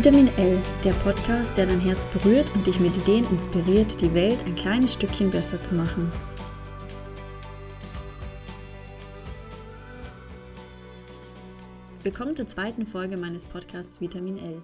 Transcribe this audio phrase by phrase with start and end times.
[0.00, 4.38] Vitamin L, der Podcast, der dein Herz berührt und dich mit Ideen inspiriert, die Welt
[4.46, 6.10] ein kleines Stückchen besser zu machen.
[12.02, 14.62] Willkommen zur zweiten Folge meines Podcasts Vitamin L.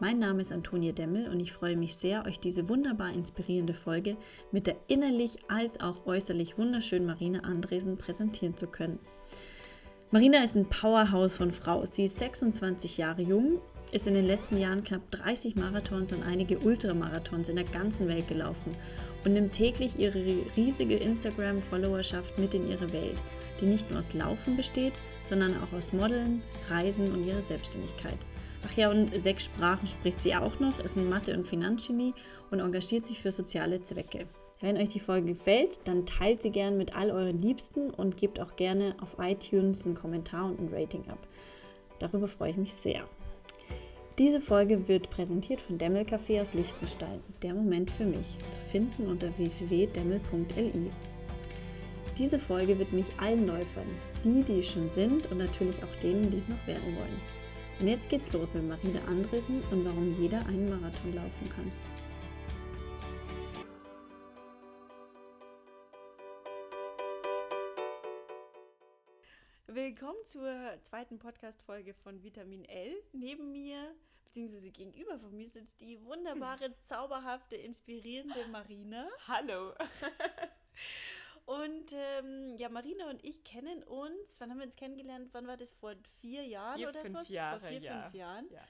[0.00, 4.16] Mein Name ist Antonia Demmel und ich freue mich sehr, euch diese wunderbar inspirierende Folge
[4.52, 9.00] mit der innerlich als auch äußerlich wunderschönen Marina Andresen präsentieren zu können.
[10.10, 11.84] Marina ist ein Powerhouse von Frau.
[11.84, 13.60] Sie ist 26 Jahre jung
[13.92, 18.28] ist in den letzten Jahren knapp 30 Marathons und einige Ultramarathons in der ganzen Welt
[18.28, 18.74] gelaufen
[19.24, 20.22] und nimmt täglich ihre
[20.56, 23.16] riesige Instagram-Followerschaft mit in ihre Welt,
[23.60, 24.94] die nicht nur aus Laufen besteht,
[25.28, 28.18] sondern auch aus Modeln, Reisen und ihrer Selbstständigkeit.
[28.66, 32.14] Ach ja, und sechs Sprachen spricht sie auch noch, ist ein Mathe- und Finanzgenie
[32.50, 34.26] und engagiert sich für soziale Zwecke.
[34.60, 38.40] Wenn euch die Folge gefällt, dann teilt sie gern mit all euren Liebsten und gebt
[38.40, 41.18] auch gerne auf iTunes einen Kommentar und ein Rating ab.
[42.00, 43.04] Darüber freue ich mich sehr.
[44.18, 47.22] Diese Folge wird präsentiert von Demmel Café aus Liechtenstein.
[47.40, 50.90] Der Moment für mich, zu finden unter www.demmel.li.
[52.18, 53.86] Diese Folge wird mich allen Läufern,
[54.24, 57.20] die, die es schon sind und natürlich auch denen, die es noch werden wollen.
[57.78, 61.70] Und jetzt geht's los mit Marina Andresen und warum jeder einen Marathon laufen kann.
[69.68, 70.50] Willkommen zur
[70.82, 73.00] zweiten Podcast-Folge von Vitamin L.
[73.12, 73.94] Neben mir
[74.28, 79.08] beziehungsweise gegenüber von mir sitzt die wunderbare, zauberhafte, inspirierende Marina.
[79.26, 79.72] Hallo.
[81.46, 84.38] Und ähm, ja, Marina und ich kennen uns.
[84.38, 85.30] Wann haben wir uns kennengelernt?
[85.32, 85.72] Wann war das?
[85.72, 87.32] Vor vier Jahren vier, oder fünf so?
[87.32, 88.02] Jahre, Vor vier, ja.
[88.02, 88.50] fünf Jahren.
[88.50, 88.60] Ja.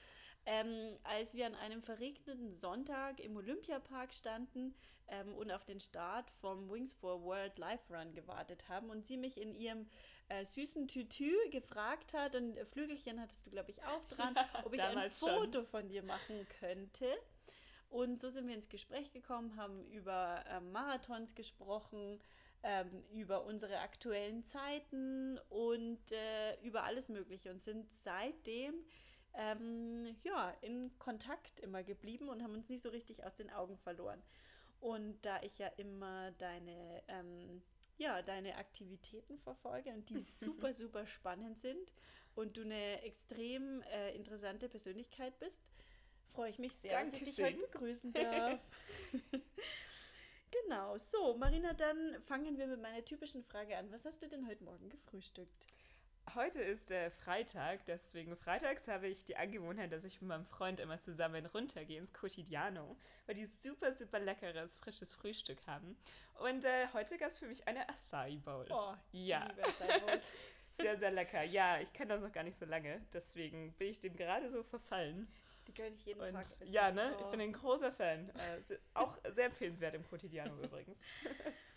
[0.45, 4.73] Ähm, als wir an einem verregneten Sonntag im Olympiapark standen
[5.07, 9.17] ähm, und auf den Start vom Wings for World Life Run gewartet haben und sie
[9.17, 9.87] mich in ihrem
[10.29, 14.81] äh, süßen Tütü gefragt hat und Flügelchen hattest du, glaube ich, auch dran, ob ich
[14.81, 15.65] ein Foto schon.
[15.67, 17.05] von dir machen könnte.
[17.89, 22.19] Und so sind wir ins Gespräch gekommen, haben über ähm, Marathons gesprochen,
[22.61, 28.75] ähm, über unsere aktuellen Zeiten und äh, über alles Mögliche und sind seitdem
[29.35, 33.77] ähm, ja, in Kontakt immer geblieben und haben uns nicht so richtig aus den Augen
[33.77, 34.21] verloren.
[34.81, 37.61] Und da ich ja immer deine ähm,
[37.99, 41.91] ja, deine Aktivitäten verfolge und die super, super spannend sind
[42.33, 45.61] und du eine extrem äh, interessante Persönlichkeit bist,
[46.33, 47.19] freue ich mich sehr, Dankeschön.
[47.19, 48.59] dass ich dich heute begrüßen darf.
[50.63, 53.91] genau, so, Marina, dann fangen wir mit meiner typischen Frage an.
[53.91, 55.65] Was hast du denn heute Morgen gefrühstückt?
[56.35, 60.79] Heute ist äh, Freitag, deswegen freitags habe ich die Angewohnheit, dass ich mit meinem Freund
[60.79, 65.97] immer zusammen runtergehe ins Quotidiano, weil die super, super leckeres, frisches Frühstück haben.
[66.39, 68.67] Und äh, heute gab es für mich eine Acai Bowl.
[68.69, 69.47] Oh, ja.
[70.77, 71.43] sehr, sehr lecker.
[71.43, 74.61] Ja, ich kenne das noch gar nicht so lange, deswegen bin ich dem gerade so
[74.63, 75.31] verfallen.
[75.67, 76.41] Die gönne ich jeden Und, Tag.
[76.41, 76.67] Essen.
[76.67, 77.15] Ja, ne?
[77.17, 77.21] Oh.
[77.21, 78.29] Ich bin ein großer Fan.
[78.29, 80.99] Äh, auch sehr empfehlenswert im Quotidiano übrigens.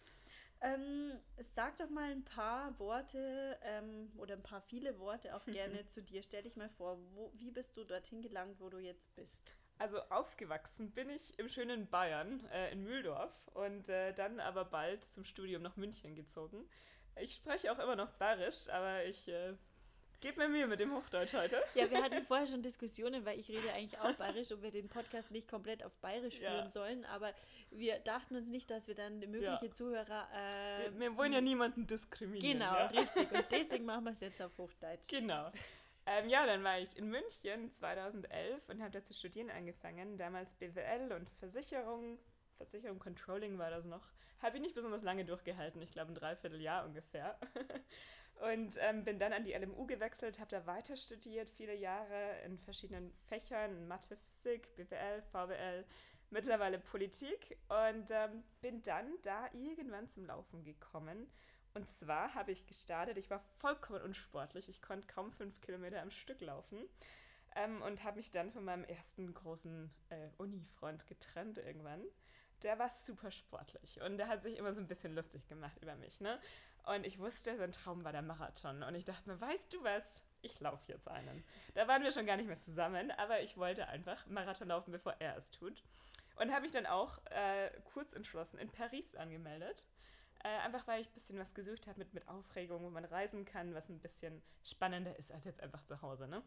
[0.63, 5.87] Ähm, sag doch mal ein paar Worte ähm, oder ein paar viele Worte auch gerne
[5.87, 6.23] zu dir.
[6.23, 9.57] Stell dich mal vor, wo, wie bist du dorthin gelangt, wo du jetzt bist?
[9.79, 15.05] Also aufgewachsen bin ich im schönen Bayern, äh, in Mühldorf und äh, dann aber bald
[15.05, 16.69] zum Studium nach München gezogen.
[17.17, 19.55] Ich spreche auch immer noch Bayerisch, aber ich äh,
[20.23, 21.63] gebe mir Mühe mit dem Hochdeutsch heute.
[21.75, 24.89] Ja, wir hatten vorher schon Diskussionen, weil ich rede eigentlich auch Bayerisch, ob wir den
[24.89, 26.53] Podcast nicht komplett auf Bayerisch Ja.
[26.53, 27.35] führen sollen, aber
[27.71, 29.71] wir dachten uns nicht, dass wir dann mögliche Ja.
[29.73, 30.29] Zuhörer...
[30.35, 32.59] Äh, Wir, wir wollen ja niemanden diskriminieren.
[32.61, 32.87] Genau, ja?
[32.87, 33.31] richtig.
[33.31, 35.07] Und deswegen machen wir es jetzt auf Hochdeutsch.
[35.09, 35.51] Genau.
[36.07, 40.17] Ähm, ja, dann war ich in München 2011 und habe da zu studieren angefangen.
[40.17, 42.19] Damals BWL und Versicherung.
[42.57, 44.03] Versicherung Controlling war das noch.
[44.41, 47.39] Habe ich nicht besonders lange durchgehalten, ich glaube ein Dreivierteljahr ungefähr.
[48.43, 52.59] Und ähm, bin dann an die LMU gewechselt, habe da weiter studiert, viele Jahre in
[52.59, 55.85] verschiedenen Fächern, Mathe, Physik, BWL, VWL,
[56.31, 61.31] mittlerweile Politik und ähm, bin dann da irgendwann zum Laufen gekommen.
[61.75, 66.11] Und zwar habe ich gestartet, ich war vollkommen unsportlich, ich konnte kaum fünf Kilometer am
[66.11, 66.83] Stück laufen
[67.55, 72.03] ähm, und habe mich dann von meinem ersten großen äh, Uni-Freund getrennt irgendwann.
[72.63, 75.95] Der war super sportlich und der hat sich immer so ein bisschen lustig gemacht über
[75.97, 76.21] mich.
[76.21, 76.41] Ne?
[76.85, 78.83] Und ich wusste, sein Traum war der Marathon.
[78.83, 80.25] Und ich dachte mir, weißt du was?
[80.43, 81.45] Ich laufe jetzt einen.
[81.75, 85.15] Da waren wir schon gar nicht mehr zusammen, aber ich wollte einfach Marathon laufen, bevor
[85.21, 85.85] er es tut.
[86.37, 89.87] Und habe mich dann auch äh, kurz entschlossen in Paris angemeldet.
[90.45, 93.45] Äh, einfach weil ich ein bisschen was gesucht habe mit, mit Aufregung, wo man reisen
[93.45, 96.27] kann, was ein bisschen spannender ist als jetzt einfach zu Hause.
[96.27, 96.43] Ne?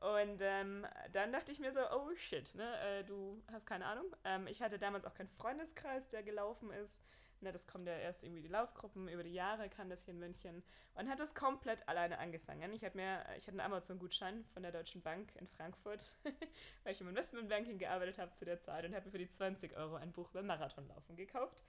[0.00, 4.04] Und ähm, dann dachte ich mir so, oh shit, ne, äh, du hast keine Ahnung.
[4.24, 7.02] Ähm, ich hatte damals auch keinen Freundeskreis, der gelaufen ist.
[7.44, 10.18] Ne, das kommt ja erst irgendwie die Laufgruppen, über die Jahre kam das hier in
[10.18, 10.62] München.
[10.94, 12.72] Und hat das komplett alleine angefangen.
[12.72, 16.16] Ich hatte, mir, ich hatte einen Amazon-Gutschein von der Deutschen Bank in Frankfurt,
[16.84, 19.76] weil ich im Investmentbanking gearbeitet habe zu der Zeit und habe mir für die 20
[19.76, 21.64] Euro ein Buch über Marathonlaufen gekauft.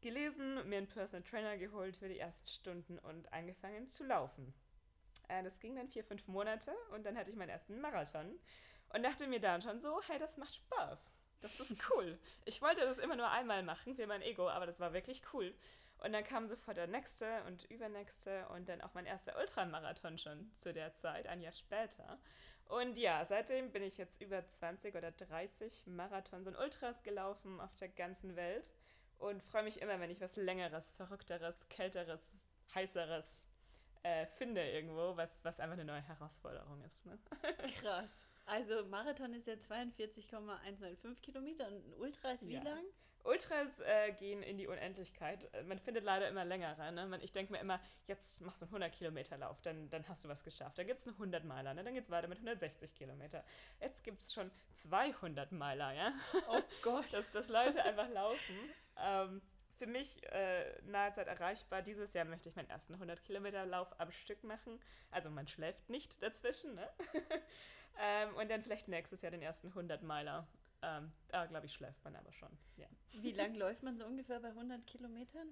[0.00, 4.54] Gelesen, mir einen Personal Trainer geholt für die ersten Stunden und angefangen zu laufen.
[5.28, 8.34] Äh, das ging dann vier, fünf Monate und dann hatte ich meinen ersten Marathon
[8.94, 11.11] und dachte mir dann schon so, hey, das macht Spaß.
[11.42, 12.18] Das ist cool.
[12.44, 15.52] Ich wollte das immer nur einmal machen für mein Ego, aber das war wirklich cool.
[15.98, 20.50] Und dann kam sofort der nächste und übernächste und dann auch mein erster Ultramarathon schon
[20.54, 22.18] zu der Zeit, ein Jahr später.
[22.66, 27.74] Und ja, seitdem bin ich jetzt über 20 oder 30 Marathons und Ultras gelaufen auf
[27.76, 28.72] der ganzen Welt
[29.18, 32.34] und freue mich immer, wenn ich was Längeres, Verrückteres, Kälteres,
[32.74, 33.48] Heißeres
[34.02, 37.06] äh, finde irgendwo, was, was einfach eine neue Herausforderung ist.
[37.06, 37.18] Ne?
[37.80, 38.10] Krass.
[38.44, 42.62] Also Marathon ist ja 42,195 Kilometer und ein Ultra ist wie ja.
[42.62, 42.84] lang?
[43.24, 45.48] Ultras äh, gehen in die Unendlichkeit.
[45.66, 46.90] Man findet leider immer längere.
[46.92, 47.18] Ne?
[47.22, 50.28] Ich denke mir immer, jetzt machst du einen 100 Kilometer Lauf, dann, dann hast du
[50.28, 50.78] was geschafft.
[50.78, 51.84] Dann gibt es einen 100 Meiler, ne?
[51.84, 53.44] dann geht es weiter mit 160 Kilometer.
[53.80, 56.12] Jetzt gibt es schon 200 Meiler, ja?
[56.48, 57.04] Oh Gott.
[57.12, 58.56] dass, dass Leute einfach laufen.
[58.96, 59.40] Ähm,
[59.78, 61.82] für mich äh, nahe Zeit erreichbar.
[61.82, 64.80] Dieses Jahr möchte ich meinen ersten 100 Kilometer Lauf am Stück machen.
[65.10, 66.74] Also man schläft nicht dazwischen.
[66.74, 66.88] Ne?
[67.98, 70.46] ähm, und dann vielleicht nächstes Jahr den ersten 100 Meiler.
[70.82, 72.50] Ähm, da glaube ich schläft man aber schon.
[72.76, 72.86] Ja.
[73.12, 75.48] Wie lang läuft man so ungefähr bei 100 Kilometern?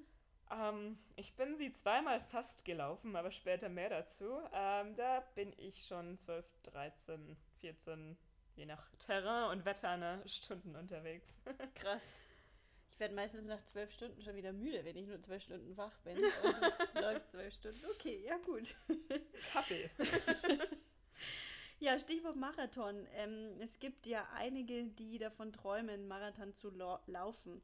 [0.50, 4.40] Ähm, ich bin sie zweimal fast gelaufen, aber später mehr dazu.
[4.52, 8.16] Ähm, da bin ich schon 12, 13, 14,
[8.56, 11.40] je nach Terrain und Wetter, ne, Stunden unterwegs.
[11.74, 12.12] Krass
[13.00, 16.18] werde meistens nach zwölf Stunden schon wieder müde, wenn ich nur zwölf Stunden wach bin.
[16.18, 17.80] Und du läufst zwölf Stunden.
[17.96, 18.76] Okay, ja gut.
[19.52, 19.90] Kaffee.
[21.80, 23.06] Ja, Stichwort Marathon.
[23.14, 26.70] Ähm, es gibt ja einige, die davon träumen, Marathon zu
[27.06, 27.62] laufen.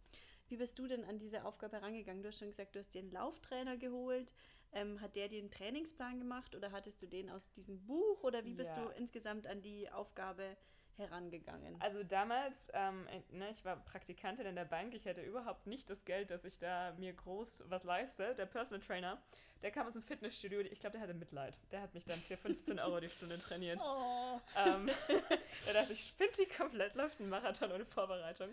[0.49, 2.23] Wie bist du denn an diese Aufgabe herangegangen?
[2.23, 4.33] Du hast schon gesagt, du hast dir einen Lauftrainer geholt.
[4.73, 8.23] Ähm, hat der dir einen Trainingsplan gemacht oder hattest du den aus diesem Buch?
[8.25, 8.85] Oder wie bist ja.
[8.85, 10.57] du insgesamt an die Aufgabe
[10.99, 11.77] herangegangen?
[11.81, 16.05] Also damals, ähm, ne, ich war Praktikantin in der Bank, ich hätte überhaupt nicht das
[16.05, 18.35] Geld, dass ich da mir groß was leiste.
[18.35, 19.19] Der Personal Trainer,
[19.63, 21.59] der kam aus dem Fitnessstudio, ich glaube, der hatte Mitleid.
[21.71, 23.81] Der hat mich dann für 15 Euro die Stunde trainiert.
[23.99, 24.41] Oh.
[24.57, 24.91] Ähm,
[25.67, 28.51] da dachte ich, spinnt die komplett, läuft ein Marathon ohne Vorbereitung.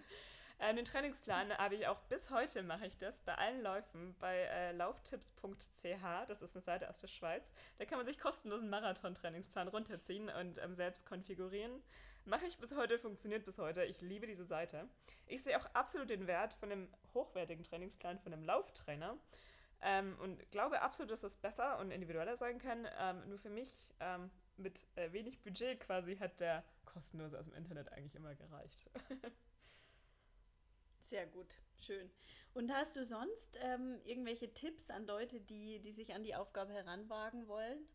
[0.59, 4.37] Äh, den Trainingsplan habe ich auch bis heute mache ich das bei allen Läufen bei
[4.37, 6.27] äh, lauftipps.ch.
[6.27, 7.51] Das ist eine Seite aus der Schweiz.
[7.77, 11.81] Da kann man sich kostenlos einen Marathon-Trainingsplan runterziehen und ähm, selbst konfigurieren.
[12.25, 13.83] Mache ich bis heute, funktioniert bis heute.
[13.83, 14.87] Ich liebe diese Seite.
[15.27, 19.17] Ich sehe auch absolut den Wert von einem hochwertigen Trainingsplan von einem Lauftrainer.
[19.81, 22.87] Ähm, und glaube absolut, dass das besser und individueller sein kann.
[22.97, 27.55] Ähm, nur für mich ähm, mit äh, wenig Budget quasi hat der kostenlose aus dem
[27.55, 28.89] Internet eigentlich immer gereicht.
[31.01, 32.09] Sehr gut, schön.
[32.53, 36.71] Und hast du sonst ähm, irgendwelche Tipps an Leute, die, die sich an die Aufgabe
[36.71, 37.85] heranwagen wollen?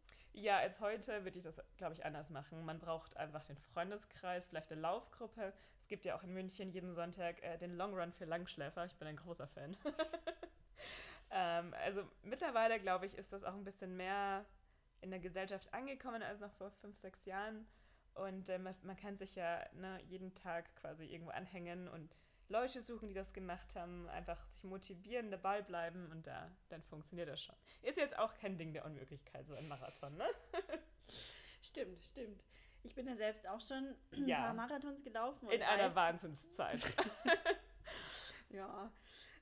[0.40, 2.64] Ja, als heute würde ich das, glaube ich, anders machen.
[2.64, 5.52] Man braucht einfach den Freundeskreis, vielleicht eine Laufgruppe.
[5.80, 8.84] Es gibt ja auch in München jeden Sonntag äh, den Long Run für Langschläfer.
[8.86, 9.76] Ich bin ein großer Fan.
[11.32, 14.44] ähm, also mittlerweile, glaube ich, ist das auch ein bisschen mehr
[15.00, 17.66] in der Gesellschaft angekommen als noch vor fünf, sechs Jahren.
[18.14, 22.14] Und äh, man, man, kann sich ja ne, jeden Tag quasi irgendwo anhängen und
[22.48, 27.28] Leute suchen, die das gemacht haben, einfach sich motivieren, dabei bleiben und da, dann funktioniert
[27.28, 27.54] das schon.
[27.82, 30.26] Ist jetzt auch kein Ding der Unmöglichkeit, so ein Marathon, ne?
[31.62, 32.42] stimmt, stimmt.
[32.82, 34.38] Ich bin ja selbst auch schon ein ja.
[34.38, 35.50] paar Marathons gelaufen.
[35.50, 36.82] In einer Wahnsinnszeit.
[38.50, 38.90] ja.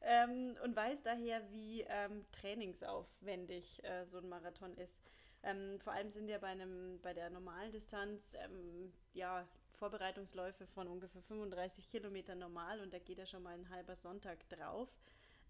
[0.00, 5.00] Ähm, und weiß daher, wie ähm, trainingsaufwendig äh, so ein Marathon ist.
[5.42, 10.88] Ähm, vor allem sind ja bei einem, bei der normalen Distanz ähm, ja Vorbereitungsläufe von
[10.88, 14.88] ungefähr 35 Kilometern normal und da geht ja schon mal ein halber Sonntag drauf.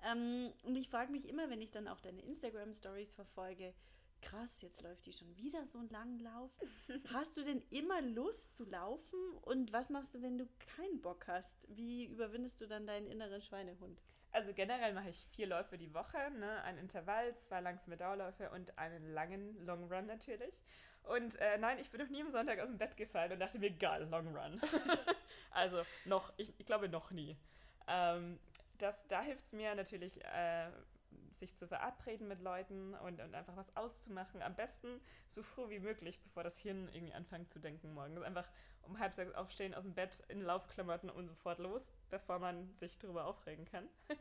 [0.04, 3.74] Ähm, und ich frage mich immer, wenn ich dann auch deine Instagram-Stories verfolge,
[4.20, 6.50] krass, jetzt läuft die schon wieder so einen langen Lauf.
[7.12, 9.18] Hast du denn immer Lust zu laufen?
[9.42, 11.66] Und was machst du, wenn du keinen Bock hast?
[11.68, 14.02] Wie überwindest du dann deinen inneren Schweinehund?
[14.32, 16.62] Also generell mache ich vier Läufe die Woche, ne?
[16.64, 20.60] ein Intervall, zwei langsame Dauerläufe und einen langen Long Run natürlich.
[21.06, 23.58] Und äh, nein, ich bin noch nie am Sonntag aus dem Bett gefallen und dachte
[23.58, 24.60] mir, geil, Long Run.
[25.50, 27.36] also noch, ich, ich, glaube noch nie.
[27.86, 28.38] Ähm,
[28.78, 30.68] das, da hilft es mir natürlich, äh,
[31.32, 34.42] sich zu verabreden mit Leuten und, und einfach was auszumachen.
[34.42, 38.22] Am besten so früh wie möglich, bevor das Hirn irgendwie anfängt zu denken morgens.
[38.22, 38.48] Einfach
[38.82, 42.98] um halb sechs aufstehen aus dem Bett in Laufklamotten und sofort los, bevor man sich
[42.98, 43.88] darüber aufregen kann.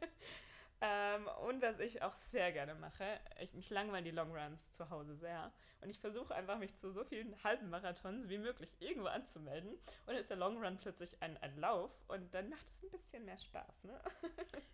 [0.82, 5.16] Ähm, und was ich auch sehr gerne mache, ich, mich langweilen die Longruns zu Hause
[5.16, 5.52] sehr.
[5.82, 9.72] Und ich versuche einfach, mich zu so vielen halben Marathons wie möglich irgendwo anzumelden.
[9.72, 13.26] Und dann ist der Longrun plötzlich ein, ein Lauf und dann macht es ein bisschen
[13.26, 13.86] mehr Spaß.
[13.86, 14.00] Ne?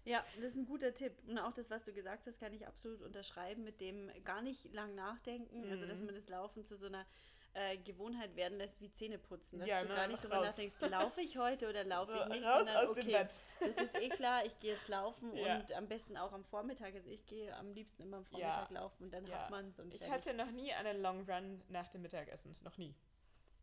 [0.04, 1.14] Ja, das ist ein guter Tipp.
[1.28, 4.74] Und auch das, was du gesagt hast, kann ich absolut unterschreiben mit dem gar nicht
[4.74, 5.64] lang nachdenken.
[5.64, 5.72] Mhm.
[5.72, 6.06] Also, dass mhm.
[6.08, 7.06] man das Laufen zu so einer
[7.54, 9.60] äh, Gewohnheit werden lässt wie Zähneputzen.
[9.60, 12.44] Dass ja, du gar nicht darüber nachdenkst, laufe ich heute oder laufe so, ich nicht,
[12.44, 13.28] sondern okay,
[13.60, 15.58] das ist eh klar, ich gehe jetzt laufen ja.
[15.58, 16.94] und am besten auch am Vormittag.
[16.94, 18.80] Also ich gehe am liebsten immer am Vormittag ja.
[18.80, 19.80] laufen und dann hat man es.
[19.80, 22.56] Ich hatte noch nie einen Long Run nach dem Mittagessen.
[22.62, 22.96] Noch nie.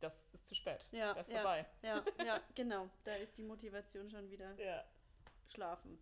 [0.00, 0.88] Das ist zu spät.
[0.92, 1.66] Ja, das ist vorbei.
[1.82, 2.88] Ja, ja, genau.
[3.04, 4.54] Da ist die Motivation schon wieder
[5.48, 5.98] schlafen.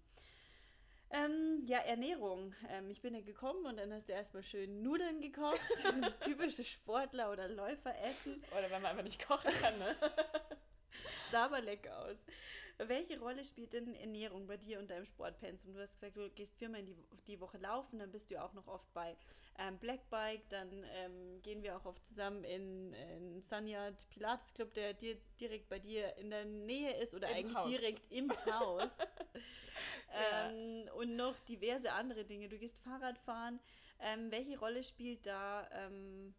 [1.17, 2.55] Ähm, ja, Ernährung.
[2.71, 5.61] Ähm, ich bin ja gekommen und dann hast du erstmal schön Nudeln gekocht.
[6.01, 8.43] das typische Sportler- oder Läuferessen.
[8.53, 9.97] Oder wenn man einfach nicht kochen kann, ne?
[11.31, 12.17] Sah aber lecker aus.
[12.79, 15.73] Welche Rolle spielt denn Ernährung bei dir und deinem Sportpensum?
[15.73, 18.53] Du hast gesagt, du gehst viermal in die, die Woche laufen, dann bist du auch
[18.53, 19.17] noch oft bei
[19.59, 24.75] ähm, Black Bike, dann ähm, gehen wir auch oft zusammen in, in Sanyat Pilates Club,
[24.75, 27.67] der dir direkt bei dir in der Nähe ist oder Im eigentlich Haus.
[27.67, 28.91] direkt im Haus.
[30.13, 30.51] ja.
[30.51, 32.49] ähm, und noch diverse andere Dinge.
[32.51, 33.59] Du gehst Fahrrad fahren.
[34.01, 36.35] Ähm, welche Rolle spielt da ähm,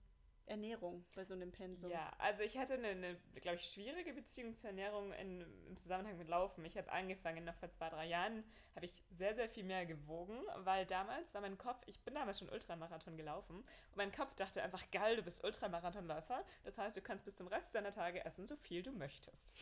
[0.47, 1.91] Ernährung bei so einem Pensum?
[1.91, 6.17] Ja, also ich hatte eine, eine glaube ich, schwierige Beziehung zur Ernährung in, im Zusammenhang
[6.17, 6.63] mit Laufen.
[6.65, 8.43] Ich habe angefangen, noch vor zwei, drei Jahren
[8.75, 12.39] habe ich sehr, sehr viel mehr gewogen, weil damals war mein Kopf, ich bin damals
[12.39, 17.01] schon Ultramarathon gelaufen und mein Kopf dachte einfach, geil, du bist Ultramarathonläufer, das heißt, du
[17.01, 19.53] kannst bis zum Rest deiner Tage essen, so viel du möchtest.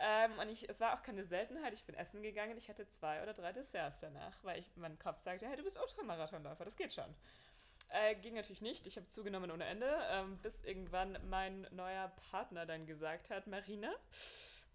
[0.00, 3.22] Ähm, und ich, es war auch keine Seltenheit, ich bin essen gegangen, ich hatte zwei
[3.22, 6.92] oder drei Desserts danach, weil ich, mein Kopf sagte, hey, du bist Ultramarathonläufer, das geht
[6.92, 7.14] schon.
[7.88, 8.86] Äh, ging natürlich nicht.
[8.86, 13.92] Ich habe zugenommen ohne Ende, ähm, bis irgendwann mein neuer Partner dann gesagt hat, Marina,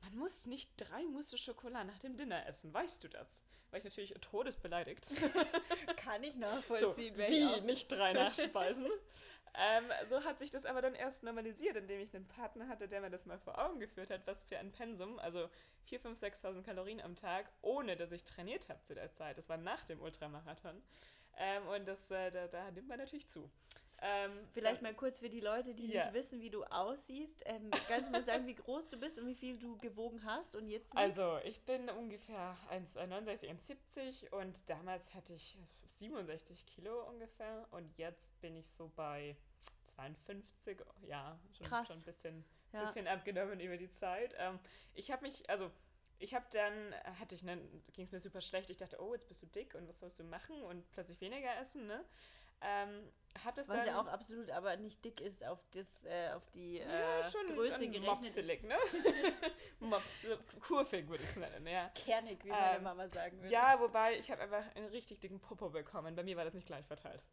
[0.01, 2.73] man muss nicht drei Mousse Schokolade nach dem Dinner essen.
[2.73, 3.43] Weißt du das?
[3.71, 5.11] War ich natürlich todesbeleidigt.
[5.97, 7.15] Kann ich nachvollziehen.
[7.15, 8.87] So, wie nicht drei Nachspeisen?
[9.55, 13.01] ähm, so hat sich das aber dann erst normalisiert, indem ich einen Partner hatte, der
[13.01, 15.49] mir das mal vor Augen geführt hat, was für ein Pensum, also
[15.89, 19.37] 4.000, 5.000, 6.000 Kalorien am Tag, ohne dass ich trainiert habe zu der Zeit.
[19.37, 20.81] Das war nach dem Ultramarathon.
[21.39, 23.49] Ähm, und das, äh, da, da, nimmt man natürlich zu.
[24.01, 26.05] Ähm, Vielleicht mal kurz für die Leute, die ja.
[26.05, 27.43] nicht wissen, wie du aussiehst.
[27.45, 30.55] Ähm, kannst du mal sagen, wie groß du bist und wie viel du gewogen hast
[30.55, 30.97] und jetzt wiegst?
[30.97, 33.49] Also, ich bin ungefähr 1,69,
[33.95, 35.57] 1,70 und damals hatte ich
[35.99, 39.35] 67 Kilo ungefähr und jetzt bin ich so bei
[39.87, 42.85] 52, ja, schon, schon ein bisschen, ja.
[42.85, 44.33] bisschen abgenommen über die Zeit.
[44.37, 44.59] Ähm,
[44.93, 45.71] ich habe mich, also
[46.19, 47.57] ich habe dann, hatte ich, ne,
[47.93, 48.69] ging es mir super schlecht.
[48.69, 51.57] Ich dachte, oh, jetzt bist du dick und was sollst du machen und plötzlich weniger
[51.59, 52.05] essen, ne?
[52.61, 53.09] Ähm,
[53.45, 56.49] hab das Was dann, ja auch absolut aber nicht dick ist auf, das, äh, auf
[56.51, 58.05] die ja, äh, schon Größe gerechnet.
[58.05, 58.75] Mopselig, ne?
[59.79, 60.01] Mop,
[60.67, 61.89] kurvig würde ich es nennen, ja.
[61.95, 63.53] Kernig, wie meine ähm, Mama sagen würde.
[63.53, 66.15] Ja, wobei ich habe einfach einen richtig dicken Popo bekommen.
[66.15, 67.23] Bei mir war das nicht gleich verteilt.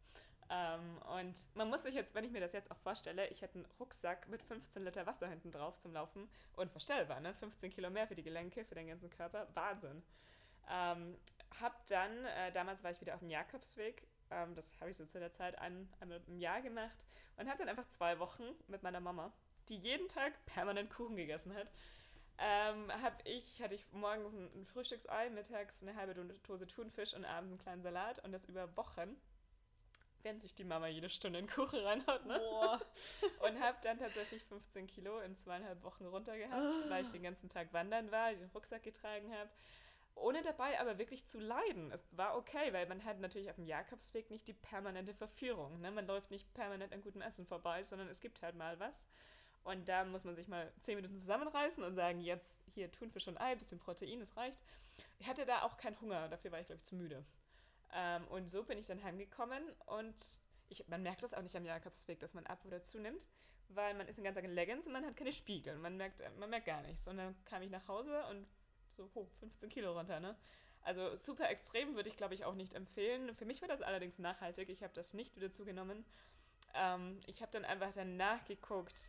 [0.49, 3.55] Ähm, und man muss sich jetzt, wenn ich mir das jetzt auch vorstelle, ich hätte
[3.55, 6.29] einen Rucksack mit 15 Liter Wasser hinten drauf zum Laufen.
[6.55, 7.33] Unvorstellbar, ne?
[7.33, 9.47] 15 Kilo mehr für die Gelenke, für den ganzen Körper.
[9.53, 10.03] Wahnsinn.
[10.69, 11.17] Ähm,
[11.59, 15.05] hab dann, äh, damals war ich wieder auf dem Jakobsweg, ähm, das habe ich so
[15.05, 16.97] zu der Zeit ein, einmal im Jahr gemacht
[17.37, 19.31] und habe dann einfach zwei Wochen mit meiner Mama,
[19.69, 21.71] die jeden Tag permanent Kuchen gegessen hat,
[22.39, 22.91] ähm,
[23.23, 27.59] ich, hatte ich morgens ein, ein Frühstücksei, mittags eine halbe Dose Thunfisch und abends einen
[27.59, 29.15] kleinen Salat und das über Wochen
[30.27, 32.37] wenn sich die Mama jede Stunde in Kuchen reinhaut, ne?
[32.37, 32.81] Boah.
[33.47, 36.89] Und habe dann tatsächlich 15 Kilo in zweieinhalb Wochen runtergehabt, oh.
[36.89, 39.49] weil ich den ganzen Tag wandern war, den Rucksack getragen habe.
[40.15, 41.91] Ohne dabei aber wirklich zu leiden.
[41.91, 45.79] Es war okay, weil man hat natürlich auf dem Jakobsweg nicht die permanente Verführung.
[45.79, 45.91] Ne?
[45.91, 49.05] Man läuft nicht permanent an gutem Essen vorbei, sondern es gibt halt mal was.
[49.63, 53.39] Und da muss man sich mal 10 Minuten zusammenreißen und sagen, jetzt hier Thunfisch und
[53.39, 54.59] Ei, bisschen Protein, das reicht.
[55.19, 57.23] Ich hatte da auch keinen Hunger, dafür war ich, glaube ich, zu müde.
[57.93, 60.15] Ähm, und so bin ich dann heimgekommen und
[60.69, 63.27] ich, man merkt das auch nicht am Jakobsweg, dass man ab oder zunimmt,
[63.69, 65.77] weil man ist in ganz langen Leggings und man hat keine Spiegel.
[65.77, 67.07] Man merkt, man merkt gar nichts.
[67.07, 68.45] Und dann kam ich nach Hause und
[68.95, 70.35] so hoch, 15 Kilo runter, ne?
[70.81, 73.35] Also super extrem würde ich, glaube ich, auch nicht empfehlen.
[73.35, 74.69] Für mich war das allerdings nachhaltig.
[74.69, 76.05] Ich habe das nicht wieder zugenommen.
[76.73, 78.99] Ähm, ich habe dann einfach danach geguckt,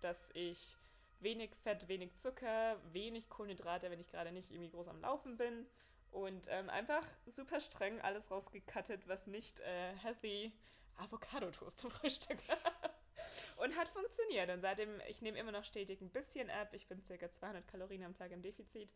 [0.00, 0.76] dass ich
[1.20, 5.66] wenig Fett, wenig Zucker, wenig Kohlenhydrate, wenn ich gerade nicht irgendwie groß am Laufen bin
[6.10, 10.52] und ähm, einfach super streng alles rausgekattet, was nicht äh, healthy
[10.96, 12.38] Avocado-Toast zum Frühstück
[13.56, 14.50] Und hat funktioniert.
[14.50, 16.68] Und seitdem, ich nehme immer noch stetig ein bisschen ab.
[16.72, 17.30] Ich bin ca.
[17.30, 18.92] 200 Kalorien am Tag im Defizit.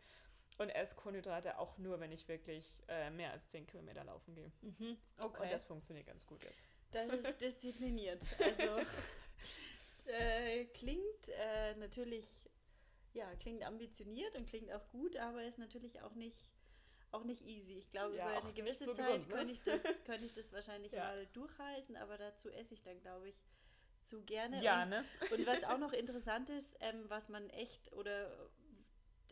[0.58, 4.52] Und esse Kohlenhydrate auch nur, wenn ich wirklich äh, mehr als 10 Kilometer laufen gehe.
[4.60, 5.42] Mhm, okay.
[5.42, 6.68] Und das funktioniert ganz gut jetzt.
[6.92, 8.24] Das ist diszipliniert.
[8.38, 8.86] Also
[10.06, 12.26] äh, klingt äh, natürlich,
[13.14, 16.52] ja, klingt ambitioniert und klingt auch gut, aber ist natürlich auch nicht
[17.12, 17.74] auch nicht easy.
[17.78, 19.34] Ich glaube, Ja, über eine gewisse so Zeit gesund, ne?
[19.34, 21.04] könnte ich das, könnte ich das wahrscheinlich Ja.
[21.04, 23.36] mal durchhalten, aber dazu esse ich dann, glaube ich,
[24.02, 24.62] zu gerne.
[24.62, 25.04] Ja, und, ne?
[25.30, 28.50] und was auch noch interessant ist, ähm, was man echt oder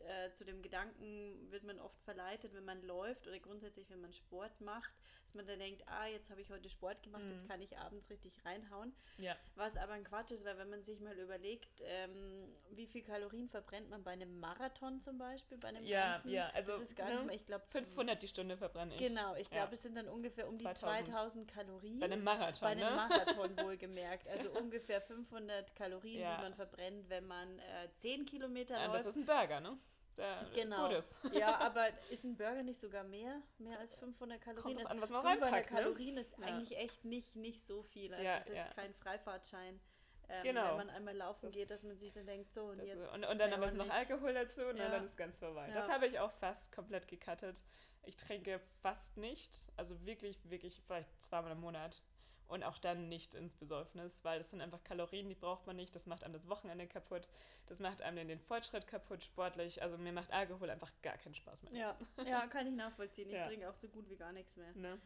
[0.03, 4.13] äh, zu dem Gedanken wird man oft verleitet, wenn man läuft oder grundsätzlich, wenn man
[4.13, 4.93] Sport macht,
[5.27, 7.49] dass man dann denkt, ah, jetzt habe ich heute Sport gemacht, jetzt Mhm.
[7.49, 8.93] kann ich abends richtig reinhauen.
[9.19, 9.37] Ja.
[9.55, 13.49] Was aber ein Quatsch ist, weil wenn man sich mal überlegt, ähm, wie viel Kalorien
[13.49, 16.97] verbrennt man bei einem Marathon zum Beispiel, bei einem Ja, ganzen, ja, also, das ist
[16.97, 19.01] gar ne, nicht mehr, ich glaube, 500 die Stunde verbrenne ich.
[19.01, 19.73] Genau, ich glaube, Ja.
[19.75, 21.07] es sind dann ungefähr um die 2000.
[21.09, 21.99] 2000 Kalorien.
[22.01, 22.97] Bei einem Marathon, Bei einem ne?
[22.97, 24.27] Marathon wohlgemerkt.
[24.29, 26.37] Also ungefähr 500 Kalorien, Ja.
[26.37, 29.01] die man verbrennt, wenn man äh, 10 Kilometer Ja, läuft.
[29.01, 29.79] das ist ein Burger, ne?
[30.17, 30.89] Der Genau.
[30.89, 31.17] gut ist.
[31.33, 33.41] Ja, aber ist ein Burger nicht sogar mehr?
[33.59, 34.77] Mehr als 500 Kalorien?
[34.77, 35.77] drauf Das- an, was man 500 reinpackt, ne?
[35.79, 36.47] Kalorien ist Ja.
[36.47, 38.13] eigentlich echt nicht, nicht so viel.
[38.13, 38.75] Also Ja, es ist jetzt ja.
[38.75, 39.81] kein Freifahrtschein.
[40.29, 40.69] Ähm, Genau.
[40.71, 42.97] Wenn man einmal laufen Das- geht, dass man sich dann denkt, so und jetzt.
[43.15, 43.91] und, und dann am besten noch.
[43.91, 44.89] Alkohol dazu und Ja.
[44.89, 45.69] dann ist ganz vorbei.
[45.75, 47.65] Das habe ich auch fast komplett gecuttet.
[48.05, 52.03] Ich trinke fast nicht, also wirklich, wirklich vielleicht zweimal im Monat.
[52.51, 55.95] Und auch dann nicht ins Besäufnis, weil das sind einfach Kalorien, die braucht man nicht.
[55.95, 57.29] Das macht einem das Wochenende kaputt.
[57.67, 59.81] Das macht einem den, Fortschritt kaputt, sportlich.
[59.83, 61.73] Also mir macht Alkohol einfach gar keinen Spaß mehr.
[61.73, 63.29] Ja, ja, kann ich nachvollziehen.
[63.29, 63.47] Ich Ja.
[63.47, 64.75] trinke auch so gut wie gar nichts mehr.
[64.75, 65.01] Ne?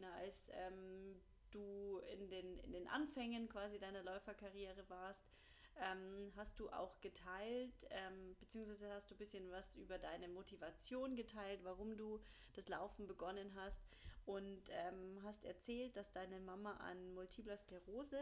[0.00, 1.14] Na, als ähm,
[1.52, 5.24] du in den, in den Anfängen quasi deiner Läuferkarriere warst,
[5.76, 11.14] ähm, hast du auch geteilt, ähm, beziehungsweise hast du ein bisschen was über deine Motivation
[11.14, 12.20] geteilt, warum du
[12.54, 13.84] das Laufen begonnen hast
[14.26, 18.20] und ähm, hast erzählt, dass deine Mama an multipler Sklerose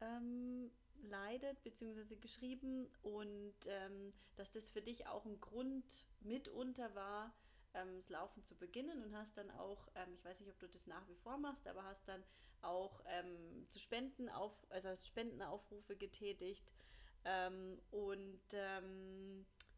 [0.00, 0.70] ähm,
[1.02, 7.34] leidet, beziehungsweise geschrieben und ähm, dass das für dich auch ein Grund mitunter war,
[7.74, 10.68] ähm, das Laufen zu beginnen und hast dann auch, ähm, ich weiß nicht, ob du
[10.68, 12.22] das nach wie vor machst, aber hast dann
[12.62, 16.72] auch ähm, zu Spenden auf, also als Spendenaufrufe getätigt
[17.90, 18.40] und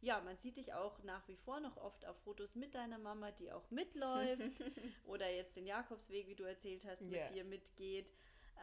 [0.00, 3.30] ja, man sieht dich auch nach wie vor noch oft auf Fotos mit deiner Mama,
[3.32, 4.40] die auch mitläuft
[5.04, 7.26] oder jetzt den Jakobsweg, wie du erzählt hast, mit Ja.
[7.26, 8.12] dir mitgeht.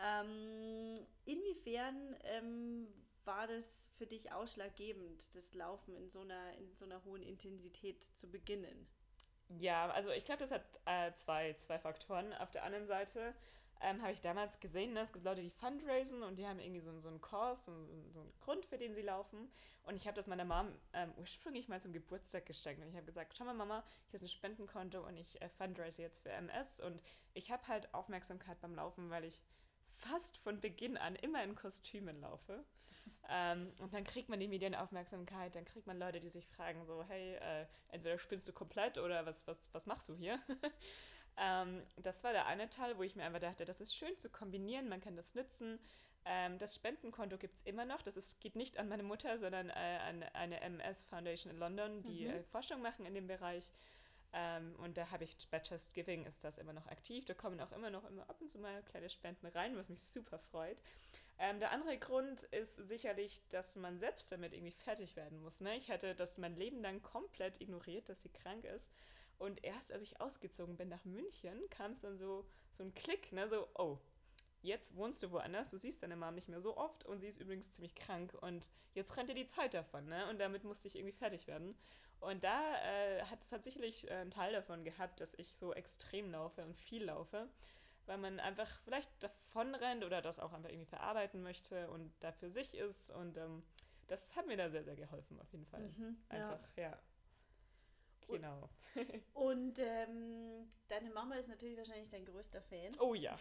[0.03, 0.95] Ähm,
[1.25, 2.87] inwiefern ähm,
[3.25, 8.03] war das für dich ausschlaggebend, das Laufen in so einer, in so einer hohen Intensität
[8.03, 8.87] zu beginnen?
[9.59, 12.33] Ja, also ich glaube, das hat äh, zwei, zwei Faktoren.
[12.33, 13.33] Auf der anderen Seite
[13.81, 16.81] ähm, habe ich damals gesehen, ne, es gibt Leute, die fundraisen und die haben irgendwie
[16.81, 17.71] so, so einen Kurs, so,
[18.13, 19.49] so einen Grund, für den sie laufen.
[19.83, 22.81] Und ich habe das meiner Mom ähm, ursprünglich mal zum Geburtstag geschenkt.
[22.83, 26.01] Und ich habe gesagt, schau mal Mama, ich habe ein Spendenkonto und ich äh, fundraise
[26.01, 26.81] jetzt für MS.
[26.81, 27.01] Und
[27.33, 29.39] ich habe halt Aufmerksamkeit beim Laufen, weil ich
[29.97, 32.63] fast von Beginn an immer in Kostümen laufe.
[33.29, 37.03] Ähm, und dann kriegt man die Medienaufmerksamkeit, dann kriegt man Leute, die sich fragen so,
[37.07, 40.39] hey, äh, entweder spinnst du komplett oder was, was, was machst du hier?
[41.37, 44.29] ähm, das war der eine Teil, wo ich mir einfach dachte, das ist schön zu
[44.29, 45.79] kombinieren, man kann das nützen.
[46.25, 48.01] Ähm, das Spendenkonto gibt es immer noch.
[48.01, 52.03] Das ist, geht nicht an meine Mutter, sondern äh, an eine MS Foundation in London,
[52.03, 52.31] die Mhm.
[52.31, 53.69] äh, Forschung machen in dem Bereich.
[54.33, 57.23] Ähm, und da habe ich bei Just Giving ist das immer noch aktiv.
[57.25, 60.03] Da kommen auch immer noch immer ab und zu mal kleine Spenden rein, was mich
[60.03, 60.77] super freut.
[61.39, 65.61] Ähm, der andere Grund ist sicherlich, dass man selbst damit irgendwie fertig werden muss.
[65.61, 65.77] Ne?
[65.77, 68.91] Ich hatte das mein Leben lang komplett ignoriert, dass sie krank ist.
[69.37, 73.31] Und erst als ich ausgezogen bin nach München, kam es dann so, so ein Klick,
[73.31, 73.47] ne?
[73.47, 73.99] so, oh,
[74.61, 77.39] jetzt wohnst du woanders, du siehst deine Mom nicht mehr so oft und sie ist
[77.39, 80.27] übrigens ziemlich krank und jetzt rennt dir die Zeit davon, ne?
[80.29, 81.77] Und damit musste ich irgendwie fertig werden.
[82.19, 85.73] Und da äh, hat es hat sicherlich äh, einen Teil davon gehabt, dass ich so
[85.73, 87.47] extrem laufe und viel laufe,
[88.07, 92.31] weil man einfach vielleicht davon rennt oder das auch einfach irgendwie verarbeiten möchte und da
[92.31, 93.11] für sich ist.
[93.11, 93.61] Und ähm,
[94.07, 95.81] das hat mir da sehr, sehr geholfen, auf jeden Fall.
[95.81, 96.49] Mhm, ja.
[96.49, 96.93] Einfach, ja.
[96.93, 96.99] Und-
[98.27, 98.69] Genau.
[99.33, 102.95] Und ähm, deine Mama ist natürlich wahrscheinlich dein größter Fan.
[102.99, 103.37] Oh ja.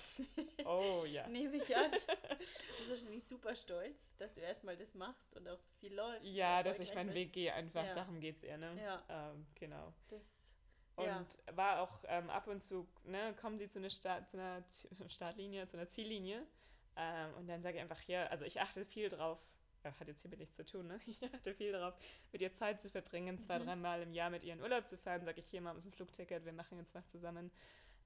[0.64, 1.27] Oh ja.
[1.29, 1.90] Nehme ich an.
[1.90, 6.27] Du bist wahrscheinlich super stolz, dass du erstmal das machst und auch so viel läufst.
[6.27, 7.14] Ja, dass ich meinen.
[7.14, 7.94] Weg gehe, einfach Ja.
[7.94, 8.77] darum geht es eher, ne?
[8.83, 9.03] Ja.
[9.09, 9.92] Ähm, genau.
[10.09, 10.31] Das,
[10.96, 11.29] Und ja.
[11.57, 14.62] war auch ähm, ab und zu, ne, kommen sie zu einer, Start, zu einer
[15.09, 16.46] Startlinie, zu einer Ziellinie.
[16.96, 19.38] Ähm, und dann sage ich einfach, ja, also ich achte viel drauf,
[19.99, 21.01] hat jetzt hiermit nichts zu tun, ne?
[21.07, 21.94] Ich achte viel darauf,
[22.33, 23.64] mit ihr Zeit zu verbringen, zwei, Mhm.
[23.64, 26.44] dreimal im Jahr mit ihr in Urlaub zu fahren, sage ich hier mal ein Flugticket,
[26.44, 27.51] wir machen jetzt was zusammen.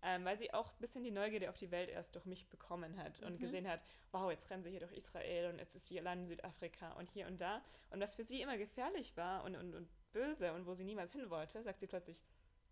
[0.03, 2.97] Ähm, weil sie auch ein bisschen die Neugierde auf die Welt erst durch mich bekommen
[2.97, 3.38] hat und Mhm.
[3.38, 6.27] gesehen hat, wow, jetzt rennen sie hier durch Israel und jetzt ist sie allein in
[6.29, 7.62] Südafrika und hier und da.
[7.90, 11.12] Und was für sie immer gefährlich war und, und, und böse und wo sie niemals
[11.12, 12.23] hin wollte, sagt sie plötzlich,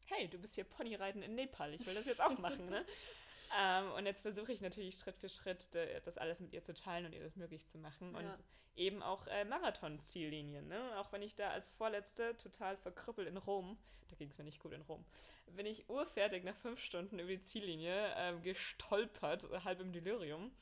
[0.06, 2.82] hey, du bist hier Ponyreiten in Nepal, ich will das jetzt auch machen, ne?
[3.56, 5.68] ähm, und jetzt versuche ich natürlich Schritt für Schritt
[6.04, 8.14] das alles mit ihr zu teilen und ihr das möglich zu machen.
[8.14, 8.38] Und Ja.
[8.76, 10.98] eben auch äh, Marathon-Ziellinien, ne?
[10.98, 14.60] Auch wenn ich da als Vorletzte total verkrüppelt in Rom, da ging es mir nicht
[14.60, 15.04] gut in Rom,
[15.48, 20.52] bin ich urfertig nach fünf Stunden über die Ziellinie ähm, gestolpert, halb im Delirium.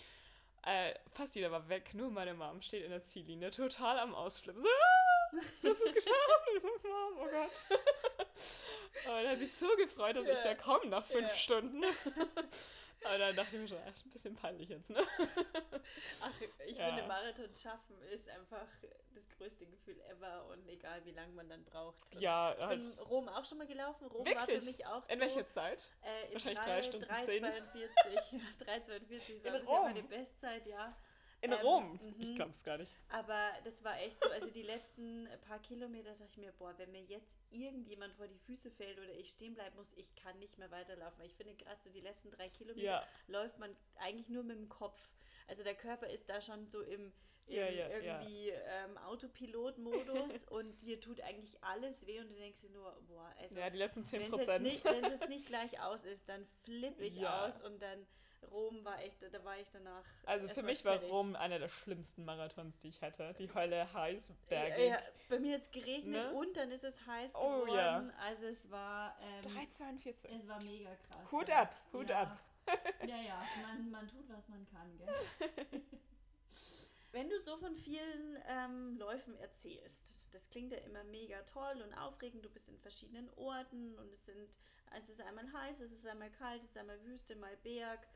[0.64, 4.62] Äh, fast jeder war weg, nur meine Mom steht in der Ziellinie, total am Ausflippen.
[4.62, 6.49] So, "Ah!" du hast es geschafft.
[6.51, 7.79] Und ich so, Mom, oh Gott.
[9.07, 10.35] Und er hat sich so gefreut, dass ja.
[10.35, 11.37] ich da komme nach fünf ja.
[11.37, 11.85] Stunden.
[13.05, 15.01] Aber dann dachte ich mir schon, ach, ein bisschen peinlich jetzt, ne?
[16.23, 16.31] Ach,
[16.66, 16.87] ich ja.
[16.87, 18.66] finde, Marathon schaffen ist einfach
[19.14, 21.97] das größte Gefühl ever und egal wie lange man dann braucht.
[22.19, 24.07] Ja, ich halt bin Rom auch schon mal gelaufen.
[24.07, 24.37] Rom Wirklich?
[24.37, 25.12] war für mich auch so.
[25.12, 25.87] In welcher Zeit?
[26.03, 27.40] Äh, Wahrscheinlich drei, drei Stunden 3,42.
[28.66, 30.97] 3,42 war bisher meine Bestzeit, ja.
[31.42, 31.92] In ähm, Rom?
[31.92, 32.14] Mhm.
[32.18, 32.90] Ich glaub's gar nicht.
[33.09, 36.90] Aber das war echt so, also die letzten paar Kilometer dachte ich mir, boah, wenn
[36.92, 40.59] mir jetzt irgendjemand vor die Füße fällt oder ich stehen bleiben muss, ich kann nicht
[40.59, 41.18] mehr weiterlaufen.
[41.18, 43.07] Weil ich finde, gerade so die letzten drei Kilometer ja.
[43.29, 45.11] läuft man eigentlich nur mit dem Kopf.
[45.49, 47.12] Also der Körper ist da schon so im,
[47.46, 52.62] im ja, ja, irgendwie ähm, Autopilot-Modus und dir tut eigentlich alles weh und du denkst
[52.62, 56.29] dir nur, boah, also ja, die letzten 10% Wenn es jetzt nicht gleich aus ist,
[56.29, 58.07] dann flippe ich aus und dann
[58.51, 60.05] Rom war echt, da war ich danach.
[60.25, 63.35] Also für mich war Rom einer der schlimmsten Marathons, die ich hatte.
[63.39, 64.89] Die Hölle heiß, bergig.
[64.89, 66.35] Ja, bei mir hat es geregnet ne?
[66.35, 67.77] und dann ist es heiß oh, geworden.
[67.77, 68.13] Ja.
[68.21, 69.17] Also es war.
[69.21, 70.15] Ähm, 3,42.
[70.25, 71.33] Es war mega krass.
[71.33, 72.23] Hut ab, Hut ja.
[72.23, 72.41] ab.
[73.07, 75.83] ja, ja, man, man tut, was man kann, gell?
[77.13, 81.95] Wenn du so von vielen ähm, Läufen erzählst, das klingt ja immer mega toll und
[81.95, 82.45] aufregend.
[82.45, 84.51] Du bist in verschiedenen Orten und es sind,
[84.99, 88.07] es ist einmal heiß, es ist einmal kalt, es ist einmal Wüste, mal Berg.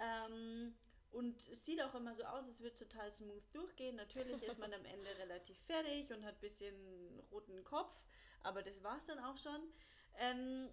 [0.00, 0.74] Ähm,
[1.10, 3.96] und es sieht auch immer so aus, es wird total smooth durchgehen.
[3.96, 6.74] Natürlich ist man am Ende relativ fertig und hat ein bisschen
[7.30, 7.94] roten Kopf,
[8.42, 9.60] aber das war es dann auch schon.
[10.18, 10.68] Ähm,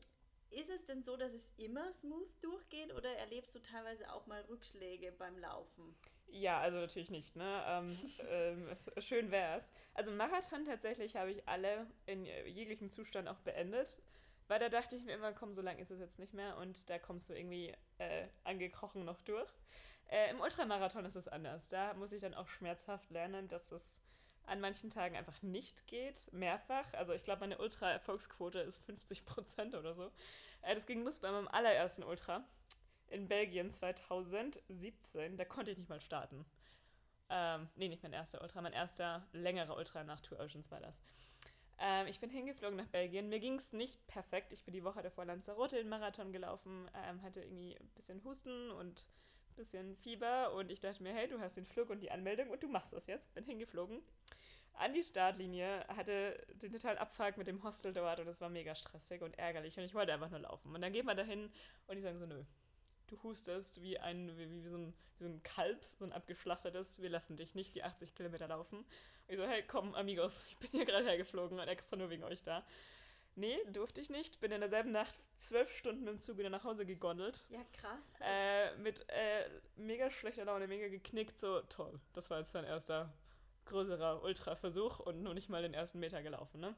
[0.49, 4.41] ist es denn so, dass es immer smooth durchgeht oder erlebst du teilweise auch mal
[4.49, 5.95] Rückschläge beim Laufen?
[6.27, 7.35] Ja, also natürlich nicht.
[7.35, 7.63] Ne?
[7.67, 7.97] Ähm,
[8.29, 9.73] ähm, schön wär's.
[9.93, 14.01] Also Marathon tatsächlich habe ich alle in jeglichem Zustand auch beendet.
[14.47, 16.89] Weil da dachte ich mir immer, komm, so lange ist es jetzt nicht mehr und
[16.89, 19.49] da kommst du irgendwie äh, angekrochen noch durch.
[20.09, 21.69] Äh, Im Ultramarathon ist es anders.
[21.69, 24.01] Da muss ich dann auch schmerzhaft lernen, dass es
[24.45, 26.93] an manchen Tagen einfach nicht geht, mehrfach.
[26.93, 30.11] Also ich glaube, meine Ultra-Erfolgsquote ist 50 Prozent oder so.
[30.61, 32.43] Äh, das ging los bei meinem allerersten Ultra
[33.07, 35.37] in Belgien 2017.
[35.37, 36.45] Da konnte ich nicht mal starten.
[37.29, 40.95] Ähm, nee, nicht mein erster Ultra, mein erster längerer Ultra nach Two Oceans war das.
[41.83, 43.27] Ähm, ich bin hingeflogen nach Belgien.
[43.27, 44.53] Mir ging es nicht perfekt.
[44.53, 48.69] Ich bin die Woche davor Lanzarote in Marathon gelaufen, ähm, hatte irgendwie ein bisschen Husten
[48.69, 49.07] und
[49.49, 52.49] ein bisschen Fieber und ich dachte mir, hey, du hast den Flug und die Anmeldung
[52.49, 53.33] und du machst das jetzt.
[53.33, 53.99] Bin hingeflogen.
[54.73, 58.75] An die Startlinie, hatte den totalen Abfuck mit dem Hostel dort und es war mega
[58.75, 60.73] stressig und ärgerlich und ich wollte einfach nur laufen.
[60.73, 61.51] Und dann geht man dahin
[61.87, 62.43] und die sagen so, nö,
[63.07, 67.01] du hustest wie ein, wie, wie, so ein, wie so ein Kalb, so ein abgeschlachtetes,
[67.01, 68.85] wir lassen dich nicht die 80 Kilometer laufen.
[69.31, 72.43] Ich so, hey, komm, Amigos, ich bin hier gerade hergeflogen und extra nur wegen euch
[72.43, 72.65] da.
[73.35, 74.41] Nee, durfte ich nicht.
[74.41, 77.45] Bin in derselben Nacht zwölf Stunden mit dem Zug wieder nach Hause gegondelt.
[77.47, 78.13] Ja, krass.
[78.19, 81.39] Äh, mit äh, mega schlechter Laune, mega geknickt.
[81.39, 81.97] So, toll.
[82.11, 83.13] Das war jetzt dein erster
[83.67, 86.59] größerer Ultra-Versuch und nur nicht mal den ersten Meter gelaufen.
[86.59, 86.75] Ne?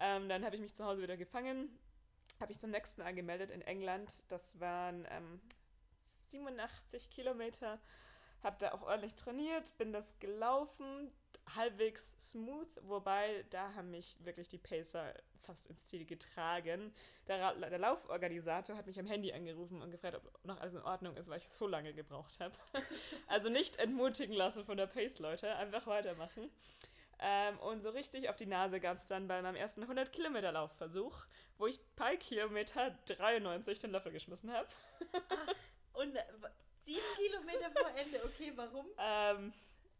[0.00, 1.68] Ähm, dann habe ich mich zu Hause wieder gefangen,
[2.40, 4.24] habe ich zum nächsten angemeldet in England.
[4.28, 5.38] Das waren ähm,
[6.28, 7.78] 87 Kilometer.
[8.42, 11.10] Habe da auch ordentlich trainiert, bin das gelaufen,
[11.54, 16.92] halbwegs smooth, wobei da haben mich wirklich die Pacer fast ins Ziel getragen.
[17.28, 21.16] Der, der Lauforganisator hat mich am Handy angerufen und gefragt, ob noch alles in Ordnung
[21.16, 22.54] ist, weil ich so lange gebraucht habe.
[23.28, 26.50] also nicht entmutigen lassen von der Pace-Leute, einfach weitermachen.
[27.20, 31.24] Ähm, und so richtig auf die Nase gab es dann bei meinem ersten 100-Kilometer-Laufversuch,
[31.58, 34.68] wo ich bei Kilometer 93 den Löffel geschmissen habe.
[35.92, 36.24] und äh,
[36.80, 38.86] sieben Kilometer vor Ende, okay, warum?
[38.98, 39.52] Ähm,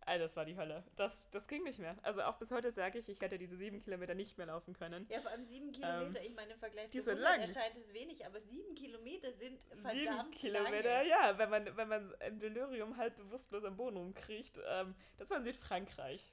[0.06, 0.84] Alter, das war die Hölle.
[0.96, 1.96] Das, das ging nicht mehr.
[2.02, 5.06] Also auch bis heute sage ich, ich hätte diese sieben Kilometer nicht mehr laufen können.
[5.08, 7.40] Ja, vor allem sieben Kilometer, ähm, ich meine, im Vergleich zu 100 lang.
[7.40, 11.08] erscheint es wenig, aber sieben Kilometer sind verdammt Sieben Kilometer, lange.
[11.08, 14.60] ja, wenn man, wenn man im Delirium halb bewusstlos am Boden rumkriecht.
[14.66, 16.32] Ähm, das war in Südfrankreich.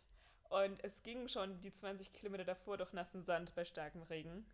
[0.50, 4.46] Und es ging schon die 20 Kilometer davor durch nassen Sand bei starkem Regen.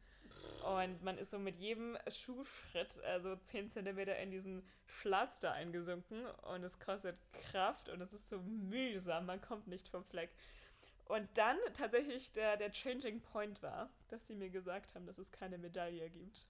[0.64, 6.26] Und man ist so mit jedem Schuhschritt, also 10 Zentimeter in diesen Schlatz da eingesunken.
[6.54, 7.16] Und es kostet
[7.52, 10.30] Kraft und es ist so mühsam, man kommt nicht vom Fleck.
[11.06, 15.32] Und dann tatsächlich der, der Changing Point war, dass sie mir gesagt haben, dass es
[15.32, 16.48] keine Medaille gibt.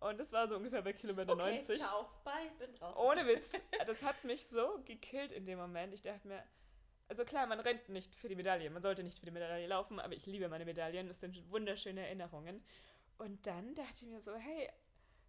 [0.00, 1.78] Und das war so ungefähr bei Kilometer okay, 90.
[1.78, 2.96] Ciao, bye, bin draußen.
[2.98, 3.52] Ohne Witz.
[3.86, 5.92] Das hat mich so gekillt in dem Moment.
[5.92, 6.42] Ich dachte mir,
[7.08, 9.98] also klar, man rennt nicht für die Medaille, man sollte nicht für die Medaille laufen,
[9.98, 12.62] aber ich liebe meine Medaillen, das sind wunderschöne Erinnerungen.
[13.18, 14.68] Und dann dachte ich mir so, hey,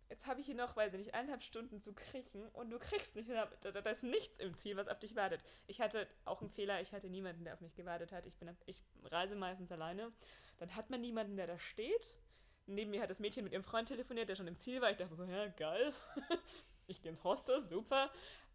[0.10, 3.16] jetzt habe ich hier noch, weiß ich nicht, eineinhalb Stunden zu kriechen und du kriegst
[3.16, 5.44] nicht, da, da, ist nichts im Ziel, was auf dich wartet.
[5.68, 8.26] Ich hatte auch einen Fehler, ich hatte niemanden, der auf mich gewartet hat.
[8.26, 10.12] Ich, bin, ich reise meistens alleine.
[10.58, 12.18] Dann hat man niemanden, der da steht.
[12.66, 14.92] Neben mir hat das Mädchen mit ihrem Freund telefoniert, der schon im Ziel war.
[14.92, 15.94] Ich dachte so, ja, geil.
[16.88, 18.12] ich gehe ins Hostel, super.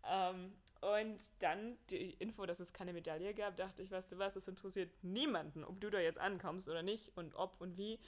[0.08, 4.36] Ähm, Und dann die Info, dass es keine Medaille gab, dachte ich, weißt du was,
[4.36, 7.98] es interessiert niemanden, ob du da jetzt ankommst oder nicht und ob und wie.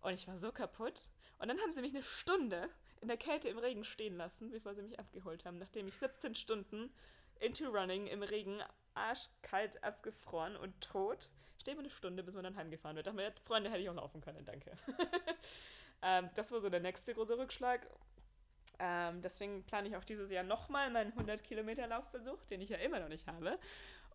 [0.00, 1.10] Und ich war so kaputt.
[1.38, 2.68] Und dann haben sie mich eine Stunde
[3.00, 6.34] in der Kälte im Regen stehen lassen, bevor sie mich abgeholt haben, nachdem ich 17
[6.34, 6.90] Stunden
[7.40, 8.60] into running im Regen,
[8.94, 11.30] arschkalt, abgefroren und tot.
[11.60, 13.06] Stehen wir eine Stunde, bis man dann heimgefahren wird.
[13.06, 14.72] Ich dachte mir, Freunde, hätte ich auch laufen können, danke.
[16.02, 17.86] ähm, das war so der nächste große Rückschlag.
[18.80, 22.78] Ähm, deswegen plane ich auch dieses Jahr nochmal meinen 100 Kilometer Laufversuch, den ich ja
[22.78, 23.58] immer noch nicht habe.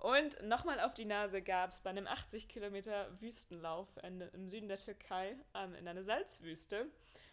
[0.04, 4.68] Und nochmal auf die Nase gab es bei einem 80 Kilometer Wüstenlauf in, im Süden
[4.68, 6.88] der Türkei ähm, in einer Salzwüste,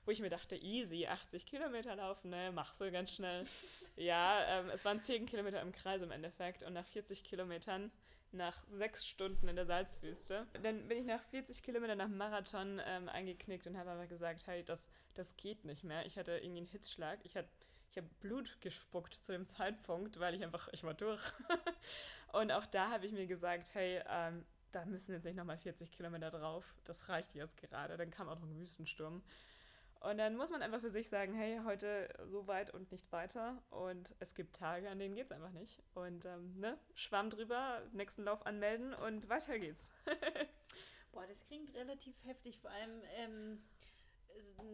[0.05, 3.45] wo ich mir dachte, easy, 80 Kilometer laufen, ne, mach so ganz schnell.
[3.97, 7.91] ja, ähm, es waren 10 Kilometer im Kreis im Endeffekt und nach 40 Kilometern
[8.31, 10.47] nach sechs Stunden in der Salzwüste.
[10.63, 14.63] Dann bin ich nach 40 Kilometern nach Marathon ähm, eingeknickt und habe aber gesagt, hey,
[14.63, 16.07] das, das geht nicht mehr.
[16.07, 17.19] Ich hatte irgendwie einen Hitzschlag.
[17.25, 17.51] Ich hatte
[17.91, 21.21] ich habe Blut gespuckt zu dem Zeitpunkt, weil ich einfach, ich war durch.
[22.33, 25.91] und auch da habe ich mir gesagt, hey, ähm, da müssen jetzt nicht nochmal 40
[25.91, 26.65] Kilometer drauf.
[26.85, 27.97] Das reicht jetzt gerade.
[27.97, 29.23] Dann kam auch noch ein Wüstensturm.
[29.99, 33.61] Und dann muss man einfach für sich sagen, hey, heute so weit und nicht weiter.
[33.71, 35.83] Und es gibt Tage, an denen geht es einfach nicht.
[35.95, 39.93] Und ähm, ne, Schwamm drüber, nächsten Lauf anmelden und weiter geht's.
[41.13, 43.63] Boah, das klingt relativ heftig, vor allem ähm,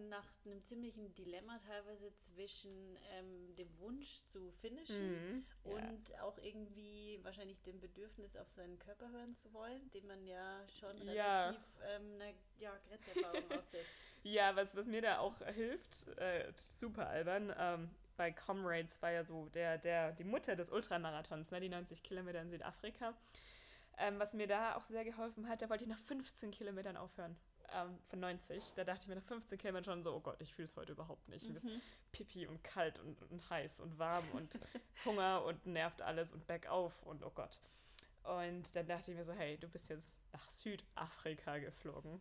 [0.08, 6.22] nach einem ziemlichen Dilemma teilweise zwischen ähm, dem Wunsch zu finishen mm, und ja.
[6.22, 10.96] auch irgendwie wahrscheinlich dem Bedürfnis auf seinen Körper hören zu wollen, dem man ja schon
[10.98, 11.54] relativ ja.
[11.84, 13.90] Ähm, eine ja, Grenzerfahrung aussetzt.
[14.22, 19.24] Ja, was, was mir da auch hilft, äh, super albern, ähm, bei Comrades war ja
[19.24, 23.14] so der, der, die Mutter des Ultramarathons, ne, die 90 Kilometer in Südafrika.
[23.98, 27.36] Ähm, was mir da auch sehr geholfen hat, da wollte ich nach 15 Kilometern aufhören
[27.72, 28.62] ähm, von 90.
[28.74, 30.92] Da dachte ich mir nach 15 Kilometern schon so, oh Gott, ich fühle es heute
[30.92, 31.44] überhaupt nicht.
[31.46, 31.52] Mhm.
[31.52, 31.68] Mir ist
[32.12, 34.58] pipi und kalt und, und heiß und warm und
[35.04, 37.60] Hunger und nervt alles und bergauf und oh Gott.
[38.22, 42.20] Und dann dachte ich mir so, hey, du bist jetzt nach Südafrika geflogen.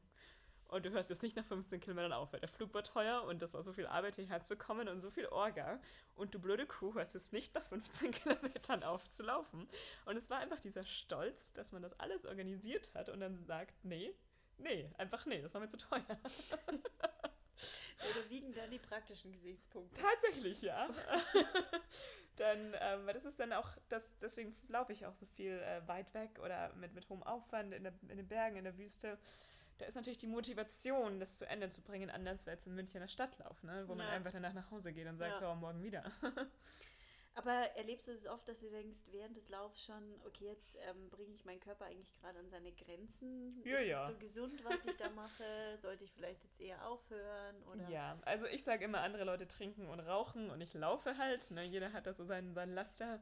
[0.67, 3.41] Und du hörst jetzt nicht nach 15 Kilometern auf, weil der Flug war teuer und
[3.41, 5.79] das war so viel Arbeit, hierher zu kommen und so viel Orga.
[6.15, 9.67] Und du blöde Kuh hörst jetzt nicht nach 15 Kilometern auf zu laufen.
[10.05, 13.73] Und es war einfach dieser Stolz, dass man das alles organisiert hat und dann sagt,
[13.83, 14.13] nee,
[14.57, 16.01] Nee, einfach nee, das war mir zu teuer.
[18.09, 20.01] Oder wiegen dann die praktischen Gesichtspunkte?
[20.01, 20.87] Tatsächlich, ja.
[22.35, 26.13] dann, ähm, das ist dann auch, das, deswegen laufe ich auch so viel äh, weit
[26.13, 29.17] weg oder mit, mit hohem Aufwand in, der, in den Bergen, in der Wüste.
[29.77, 33.01] Da ist natürlich die Motivation, das zu Ende zu bringen, anders als in München in
[33.01, 33.83] der Stadtlauf, ne?
[33.87, 33.97] wo ja.
[33.97, 35.51] man einfach danach nach Hause geht und sagt, ja.
[35.51, 36.03] oh, morgen wieder.
[37.37, 41.09] Aber erlebst du es oft, dass du denkst, während des Laufs schon, okay, jetzt ähm,
[41.09, 43.49] bringe ich meinen Körper eigentlich gerade an seine Grenzen?
[43.65, 44.07] Ja, ist ja.
[44.07, 45.77] so gesund, was ich da mache?
[45.81, 47.61] Sollte ich vielleicht jetzt eher aufhören?
[47.73, 47.89] Oder?
[47.89, 51.51] Ja, also ich sage immer, andere Leute trinken und rauchen und ich laufe halt.
[51.51, 51.65] Ne?
[51.65, 53.19] Jeder hat da so seinen, seinen Laster.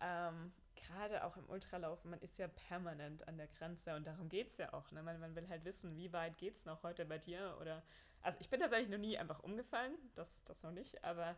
[0.00, 4.48] Ähm, Gerade auch im Ultralaufen, man ist ja permanent an der Grenze und darum geht
[4.48, 4.90] es ja auch.
[4.92, 5.02] Ne?
[5.02, 7.56] Man, man will halt wissen, wie weit geht es noch heute bei dir?
[7.60, 7.82] Oder
[8.22, 11.36] also ich bin tatsächlich noch nie einfach umgefallen, das, das noch nicht, aber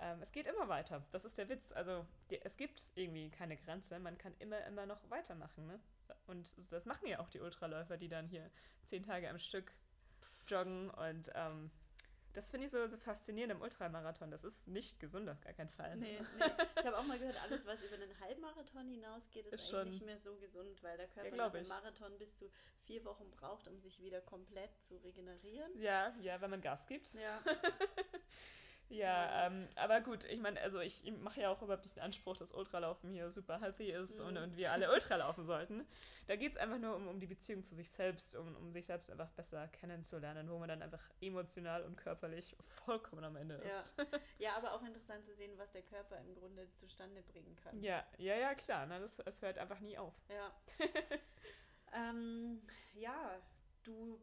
[0.00, 1.04] ähm, es geht immer weiter.
[1.12, 1.72] Das ist der Witz.
[1.72, 3.98] Also die, es gibt irgendwie keine Grenze.
[3.98, 5.66] Man kann immer, immer noch weitermachen.
[5.66, 5.80] Ne?
[6.26, 8.50] Und das machen ja auch die Ultraläufer, die dann hier
[8.84, 9.72] zehn Tage am Stück
[10.48, 10.90] joggen.
[10.90, 11.70] Und ähm,
[12.34, 14.30] das finde ich so, so faszinierend im Ultramarathon.
[14.30, 15.96] Das ist nicht gesund auf gar keinen Fall.
[15.96, 16.44] Nee, nee.
[16.78, 20.06] Ich habe auch mal gehört, alles, was über einen Halbmarathon hinausgeht, ist, ist eigentlich nicht
[20.06, 22.50] mehr so gesund, weil der Körper ja, einem Marathon bis zu
[22.82, 25.78] vier Wochen braucht, um sich wieder komplett zu regenerieren.
[25.78, 27.14] Ja, ja, wenn man Gas gibt.
[27.14, 27.40] Ja.
[28.88, 32.36] Ja, ähm, aber gut, ich meine, also ich mache ja auch überhaupt nicht den Anspruch,
[32.36, 34.26] dass Ultralaufen hier super healthy ist mhm.
[34.26, 35.86] und, und wir alle Ultra laufen sollten.
[36.26, 38.86] Da geht es einfach nur um, um die Beziehung zu sich selbst, um, um sich
[38.86, 43.94] selbst einfach besser kennenzulernen, wo man dann einfach emotional und körperlich vollkommen am Ende ist.
[43.98, 44.04] Ja,
[44.38, 47.80] ja aber auch interessant zu sehen, was der Körper im Grunde zustande bringen kann.
[47.82, 48.86] Ja, ja, ja, klar.
[48.86, 49.00] Ne?
[49.00, 50.14] Das, das hört einfach nie auf.
[50.28, 50.52] Ja.
[51.94, 52.62] ähm,
[52.94, 53.40] ja,
[53.82, 54.20] du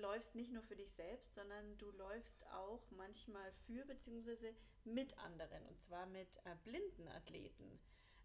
[0.00, 4.54] läufst nicht nur für dich selbst, sondern du läufst auch manchmal für bzw.
[4.84, 7.80] mit anderen und zwar mit äh, blinden Athleten.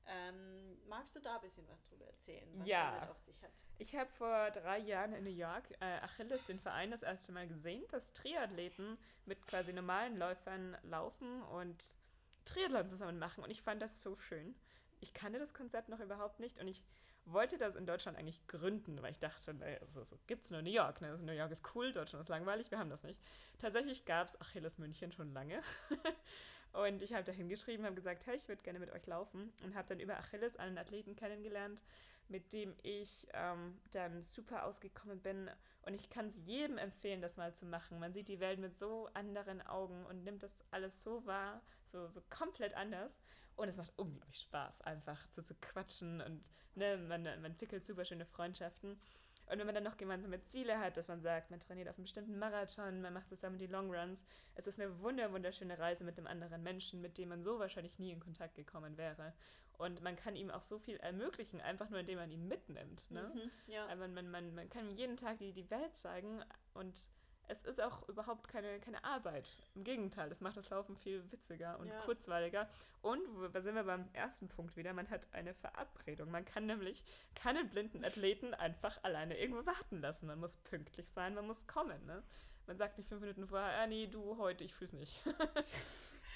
[0.08, 2.92] Ähm, magst du da ein bisschen was drüber erzählen, was ja.
[2.92, 3.52] damit auf sich hat?
[3.80, 7.48] Ich habe vor drei Jahren in New York äh, Achilles, den Verein, das erste Mal
[7.48, 11.96] gesehen, dass Triathleten mit quasi normalen Läufern laufen und
[12.46, 13.44] Triathlon zusammen machen.
[13.44, 14.56] Und ich fand das so schön.
[15.00, 16.84] Ich kannte das Konzept noch überhaupt nicht und ich
[17.26, 20.62] wollte das in Deutschland eigentlich gründen, weil ich dachte, naja, also, so gibt es nur
[20.62, 21.02] New York.
[21.02, 21.10] Ne?
[21.10, 23.20] Also New York ist cool, Deutschland ist langweilig, wir haben das nicht.
[23.60, 25.62] Tatsächlich gab es Achilles München schon lange.
[26.74, 29.52] und ich habe da hingeschrieben, habe gesagt, hey, ich würde gerne mit euch laufen.
[29.64, 31.84] Und habe dann über Achilles einen Athleten kennengelernt,
[32.28, 35.50] mit dem ich ähm, dann super ausgekommen bin.
[35.84, 38.00] Und ich kann es jedem empfehlen, das mal zu machen.
[38.00, 42.08] Man sieht die Welt mit so anderen Augen und nimmt das alles so wahr, so,
[42.08, 43.20] so komplett anders.
[43.56, 48.06] Und es macht unglaublich Spaß, einfach so zu quatschen und ne, man, man entwickelt super
[48.06, 49.00] schöne Freundschaften.
[49.48, 52.06] Und wenn man dann noch gemeinsame Ziele hat, dass man sagt, man trainiert auf einem
[52.06, 54.24] bestimmten Marathon, man macht zusammen die Long Runs,
[54.56, 58.00] es ist eine wunder wunderschöne Reise mit einem anderen Menschen, mit dem man so wahrscheinlich
[58.00, 59.34] nie in Kontakt gekommen wäre.
[59.78, 63.12] Und man kann ihm auch so viel ermöglichen, einfach nur indem man ihn mitnimmt.
[63.12, 63.32] Ne?
[63.34, 63.94] Mhm, ja.
[63.96, 67.10] man, man, man, man kann ihm jeden Tag die, die Welt zeigen und
[67.48, 69.60] es ist auch überhaupt keine, keine Arbeit.
[69.76, 72.00] Im Gegenteil, das macht das Laufen viel witziger und ja.
[72.02, 72.70] kurzweiliger.
[73.02, 73.22] Und
[73.54, 76.32] da sind wir beim ersten Punkt wieder, man hat eine Verabredung.
[76.32, 77.04] Man kann nämlich
[77.36, 80.28] keinen blinden Athleten einfach alleine irgendwo warten lassen.
[80.28, 82.06] Man muss pünktlich sein, man muss kommen.
[82.06, 82.24] Ne?
[82.68, 85.24] Man sagt nicht fünf Minuten vorher, ah, nee, du heute, ich fühl's nicht.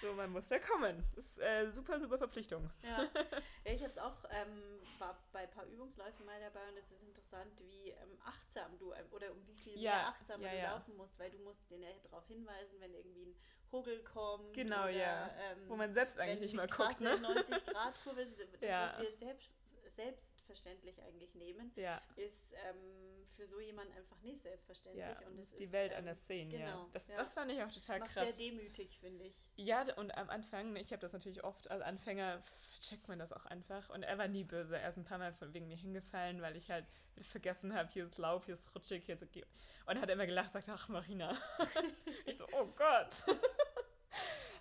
[0.02, 1.04] So, man muss ja kommen.
[1.16, 2.70] Das ist äh, super, super Verpflichtung.
[2.84, 3.04] Ja,
[3.66, 4.62] ja ich habe auch, ähm,
[5.00, 8.94] war bei ein paar Übungsläufen mal dabei und es ist interessant, wie ähm, achtsam du
[8.94, 10.72] ähm, oder um wie viel ja, mehr achtsam ja, du ja.
[10.72, 13.36] laufen musst, weil du musst den ja darauf hinweisen, wenn irgendwie ein
[13.72, 14.54] Huggel kommt.
[14.54, 15.30] Genau, oder, ja.
[15.38, 17.02] Ähm, Wo man selbst eigentlich nicht mal guckt.
[17.02, 17.20] Ne?
[17.20, 19.50] 90 Grad Kurve, das, was wir selbst
[19.90, 22.02] selbstverständlich eigentlich nehmen, ja.
[22.16, 25.06] ist ähm, für so jemanden einfach nicht selbstverständlich.
[25.06, 26.90] Ja, und es die ist, Welt ähm, anders sehen, genau, ja.
[26.92, 27.16] Das, ja.
[27.16, 28.38] das fand ich auch total Macht krass.
[28.38, 29.36] sehr demütig, finde ich.
[29.56, 32.44] Ja, und am Anfang, ich habe das natürlich oft als Anfänger,
[32.82, 33.90] checkt man das auch einfach.
[33.90, 34.78] Und er war nie böse.
[34.78, 36.86] Er ist ein paar Mal wegen mir hingefallen, weil ich halt
[37.22, 39.24] vergessen habe, hier ist Laub, hier ist rutschig, hier ist...
[39.86, 41.38] Und er hat immer gelacht, sagt, ach Marina.
[42.26, 43.26] ich so, oh Gott.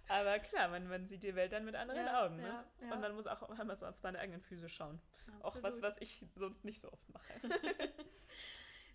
[0.09, 2.37] Aber klar, man, man sieht die Welt dann mit anderen ja, Augen.
[2.37, 2.65] Ne?
[2.81, 2.93] Ja.
[2.93, 5.01] Und man muss auch einmal so auf seine eigenen Füße schauen.
[5.27, 5.45] Absolut.
[5.45, 7.33] Auch was, was ich sonst nicht so oft mache.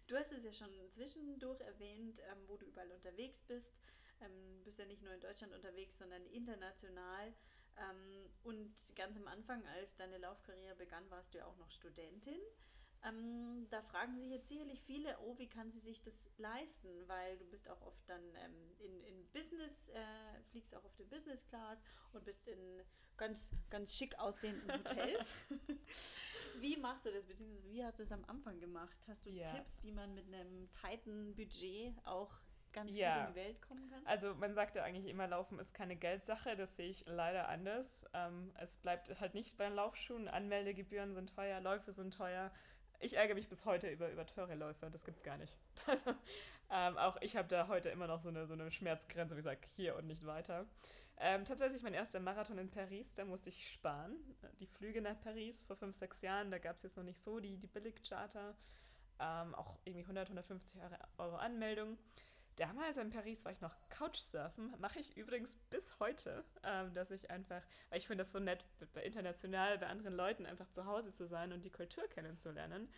[0.08, 3.74] du hast es ja schon zwischendurch erwähnt, ähm, wo du überall unterwegs bist.
[4.22, 7.34] Ähm, bist ja nicht nur in Deutschland unterwegs, sondern international.
[7.78, 12.40] Ähm, und ganz am Anfang, als deine Laufkarriere begann, warst du ja auch noch Studentin.
[13.06, 16.90] Ähm, da fragen sich jetzt sicherlich viele, oh, wie kann sie sich das leisten?
[17.08, 21.06] Weil du bist auch oft dann ähm, in, in Business, äh, fliegst auch auf der
[21.06, 21.80] Business Class
[22.14, 22.82] und bist in
[23.18, 25.28] ganz, ganz schick aussehenden Hotels.
[26.60, 28.98] wie machst du das, beziehungsweise wie hast du es am Anfang gemacht?
[29.08, 29.52] Hast du ja.
[29.52, 32.32] Tipps, wie man mit einem tighten Budget auch
[32.72, 33.20] ganz ja.
[33.20, 34.06] gut in die Welt kommen kann?
[34.06, 38.06] Also man sagt ja eigentlich immer, Laufen ist keine Geldsache, das sehe ich leider anders.
[38.14, 42.52] Ähm, es bleibt halt nicht bei den Laufschuhen, Anmeldegebühren sind teuer, Läufe sind teuer,
[43.04, 44.90] ich ärgere mich bis heute über, über teure Läufe.
[44.90, 45.56] Das gibt's gar nicht.
[45.88, 46.16] Also,
[46.70, 49.60] ähm, auch ich habe da heute immer noch so eine, so eine Schmerzgrenze, wie sage,
[49.76, 50.66] hier und nicht weiter.
[51.18, 54.16] Ähm, tatsächlich mein erster Marathon in Paris, da musste ich sparen.
[54.60, 57.40] Die Flüge nach Paris vor fünf, sechs Jahren, da gab es jetzt noch nicht so
[57.40, 58.56] die, die Billigcharter.
[59.20, 60.82] Ähm, auch irgendwie 100, 150
[61.18, 61.98] Euro Anmeldung.
[62.58, 64.76] Damals in Paris war ich noch Couchsurfen.
[64.80, 68.64] Mache ich übrigens bis heute, ähm, dass ich einfach, weil ich finde das so nett,
[69.04, 72.90] international bei anderen Leuten einfach zu Hause zu sein und die Kultur kennenzulernen.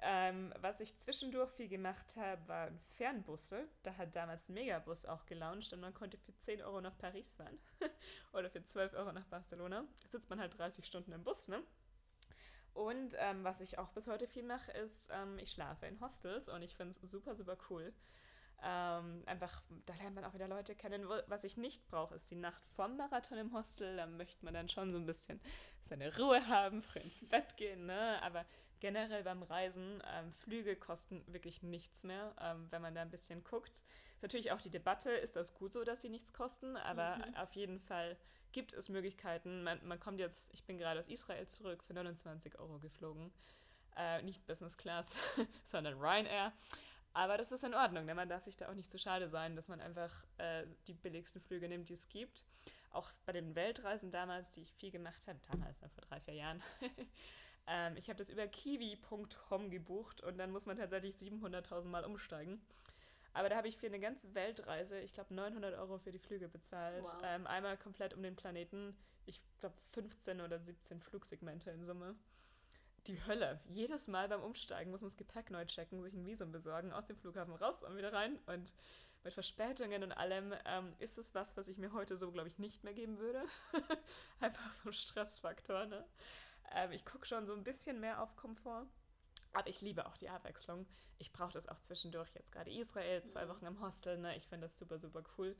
[0.00, 3.66] Ähm, was ich zwischendurch viel gemacht habe, waren Fernbusse.
[3.82, 7.58] Da hat damals Megabus auch gelauncht und man konnte für 10 Euro nach Paris fahren
[8.32, 9.84] oder für 12 Euro nach Barcelona.
[10.02, 11.62] Da sitzt man halt 30 Stunden im Bus, ne?
[12.74, 16.48] Und ähm, was ich auch bis heute viel mache, ist, ähm, ich schlafe in Hostels
[16.48, 17.92] und ich finde es super, super cool.
[18.66, 21.06] Ähm, einfach, da lernt man auch wieder Leute kennen.
[21.26, 23.96] Was ich nicht brauche, ist die Nacht vom Marathon im Hostel.
[23.96, 25.38] Da möchte man dann schon so ein bisschen
[25.82, 27.84] seine Ruhe haben, früh ins Bett gehen.
[27.84, 28.18] Ne?
[28.22, 28.46] Aber
[28.80, 33.44] generell beim Reisen, ähm, Flüge kosten wirklich nichts mehr, ähm, wenn man da ein bisschen
[33.44, 33.82] guckt.
[34.14, 37.34] Ist natürlich auch die Debatte, ist das gut so, dass sie nichts kosten, aber mhm.
[37.36, 38.16] auf jeden Fall
[38.52, 39.62] gibt es Möglichkeiten.
[39.62, 43.32] Man, man, kommt jetzt, ich bin gerade aus Israel zurück, für 29 Euro geflogen.
[43.96, 45.18] Äh, nicht Business Class,
[45.64, 46.52] sondern Ryanair.
[47.14, 49.54] Aber das ist in Ordnung, denn man darf sich da auch nicht zu schade sein,
[49.54, 52.44] dass man einfach äh, die billigsten Flüge nimmt, die es gibt.
[52.90, 56.62] Auch bei den Weltreisen damals, die ich viel gemacht habe, damals, vor drei, vier Jahren,
[57.68, 62.60] ähm, ich habe das über kiwi.com gebucht und dann muss man tatsächlich 700.000 Mal umsteigen.
[63.32, 66.48] Aber da habe ich für eine ganze Weltreise, ich glaube, 900 Euro für die Flüge
[66.48, 67.04] bezahlt.
[67.04, 67.22] Wow.
[67.22, 68.96] Ähm, einmal komplett um den Planeten.
[69.26, 72.16] Ich glaube, 15 oder 17 Flugsegmente in Summe
[73.06, 73.60] die Hölle.
[73.68, 77.06] Jedes Mal beim Umsteigen muss man das Gepäck neu checken, sich ein Visum besorgen, aus
[77.06, 78.38] dem Flughafen raus und wieder rein.
[78.46, 78.74] Und
[79.22, 82.58] mit Verspätungen und allem ähm, ist es was, was ich mir heute so, glaube ich,
[82.58, 83.42] nicht mehr geben würde.
[84.40, 85.86] Einfach vom Stressfaktor.
[85.86, 86.04] Ne?
[86.72, 88.86] Ähm, ich gucke schon so ein bisschen mehr auf Komfort.
[89.54, 90.86] Aber ich liebe auch die Abwechslung.
[91.18, 92.28] Ich brauche das auch zwischendurch.
[92.34, 93.50] Jetzt gerade Israel, zwei mhm.
[93.50, 94.18] Wochen im Hostel.
[94.18, 94.36] Ne?
[94.36, 95.56] Ich finde das super, super cool.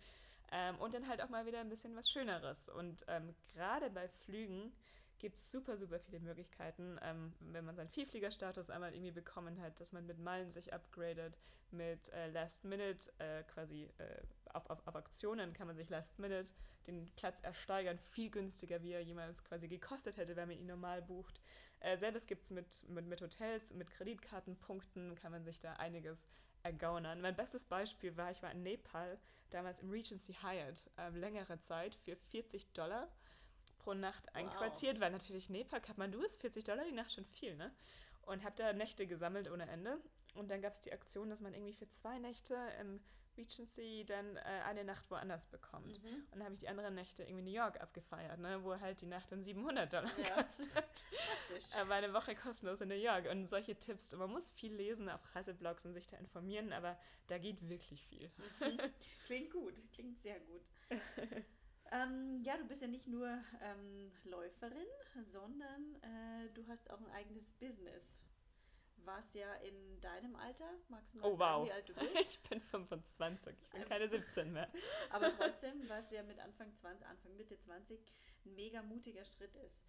[0.53, 2.69] Ähm, und dann halt auch mal wieder ein bisschen was Schöneres.
[2.69, 4.73] Und ähm, gerade bei Flügen
[5.19, 9.81] gibt es super, super viele Möglichkeiten, ähm, wenn man seinen Vielfliegerstatus einmal irgendwie bekommen hat,
[9.81, 11.37] dass man mit Meilen sich upgradet,
[11.71, 16.19] mit äh, Last Minute äh, quasi äh, auf, auf, auf Aktionen kann man sich Last
[16.19, 16.53] Minute
[16.87, 21.03] den Platz ersteigern, viel günstiger, wie er jemals quasi gekostet hätte, wenn man ihn normal
[21.03, 21.41] bucht.
[21.81, 26.19] Äh, selbes gibt es mit, mit, mit Hotels, mit Kreditkartenpunkten kann man sich da einiges
[26.63, 27.21] ergaunern.
[27.21, 29.19] Mein bestes Beispiel war, ich war in Nepal,
[29.51, 33.09] damals im Regency Hyatt, ähm, längere Zeit für 40 Dollar
[33.85, 35.03] pro Nacht einquartiert, wow.
[35.03, 37.71] weil natürlich Nepal, Kathmandu ist 40 Dollar die Nacht schon viel, ne?
[38.23, 39.99] Und habe da Nächte gesammelt ohne Ende.
[40.35, 43.01] Und dann gab es die Aktion, dass man irgendwie für zwei Nächte im
[43.37, 46.03] Regency dann äh, eine Nacht woanders bekommt.
[46.03, 46.25] Mhm.
[46.31, 49.07] Und dann habe ich die anderen Nächte irgendwie New York abgefeiert, ne, wo halt die
[49.07, 50.43] Nacht dann 700 Dollar ja.
[50.43, 51.05] kostet.
[51.79, 53.31] aber eine Woche kostenlos in New York.
[53.31, 54.15] Und solche Tipps.
[54.15, 58.07] Und man muss viel lesen auf Reiseblogs und sich da informieren, aber da geht wirklich
[58.07, 58.31] viel.
[58.61, 58.81] Mhm.
[59.27, 60.63] Klingt gut, klingt sehr gut.
[61.93, 63.29] ähm, ja, du bist ja nicht nur
[63.61, 64.87] ähm, Läuferin,
[65.21, 68.17] sondern äh, du hast auch ein eigenes Business
[69.07, 70.71] warst ja in deinem Alter.
[70.89, 71.69] Magst du mal oh, sagen, wow.
[71.69, 72.15] wie alt du bist?
[72.21, 74.69] ich bin 25, ich bin ähm, keine 17 mehr.
[75.11, 78.01] Aber trotzdem, was ja mit Anfang 20, Anfang Mitte 20
[78.47, 79.87] ein mega mutiger Schritt ist.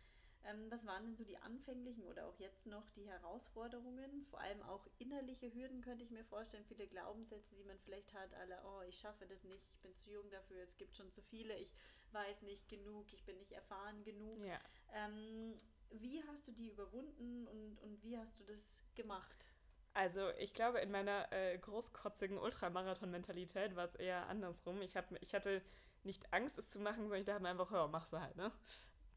[0.47, 4.25] Ähm, was waren denn so die anfänglichen oder auch jetzt noch die Herausforderungen?
[4.29, 8.33] Vor allem auch innerliche Hürden könnte ich mir vorstellen, viele Glaubenssätze, die man vielleicht hat,
[8.35, 11.21] alle, oh, ich schaffe das nicht, ich bin zu jung dafür, es gibt schon zu
[11.21, 11.71] viele, ich
[12.11, 14.39] weiß nicht genug, ich bin nicht erfahren genug.
[14.45, 14.59] Ja.
[14.93, 19.49] Ähm, wie hast du die überwunden und, und wie hast du das gemacht?
[19.93, 24.81] Also ich glaube, in meiner äh, großkotzigen Ultramarathon-Mentalität war es eher andersrum.
[24.81, 25.61] Ich, hab, ich hatte
[26.03, 28.51] nicht Angst, es zu machen, sondern ich dachte mir einfach, ja, mach so halt, ne?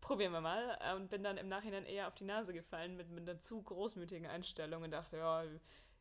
[0.00, 0.78] Probieren wir mal.
[0.96, 4.26] Und bin dann im Nachhinein eher auf die Nase gefallen mit, mit einer zu großmütigen
[4.26, 5.44] Einstellung und dachte, ja,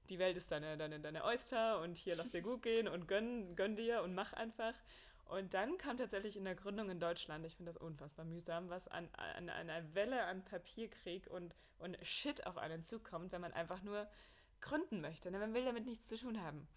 [0.09, 3.55] die Welt ist deine, deine, deine Oyster und hier lass dir gut gehen und gönn,
[3.55, 4.73] gönn dir und mach einfach.
[5.25, 8.87] Und dann kam tatsächlich in der Gründung in Deutschland, ich finde das unfassbar mühsam, was
[8.87, 13.51] an, an, an einer Welle an Papierkrieg und, und Shit auf einen zukommt, wenn man
[13.51, 14.07] einfach nur
[14.61, 15.29] gründen möchte.
[15.29, 15.39] Ne?
[15.39, 16.67] Man will damit nichts zu tun haben.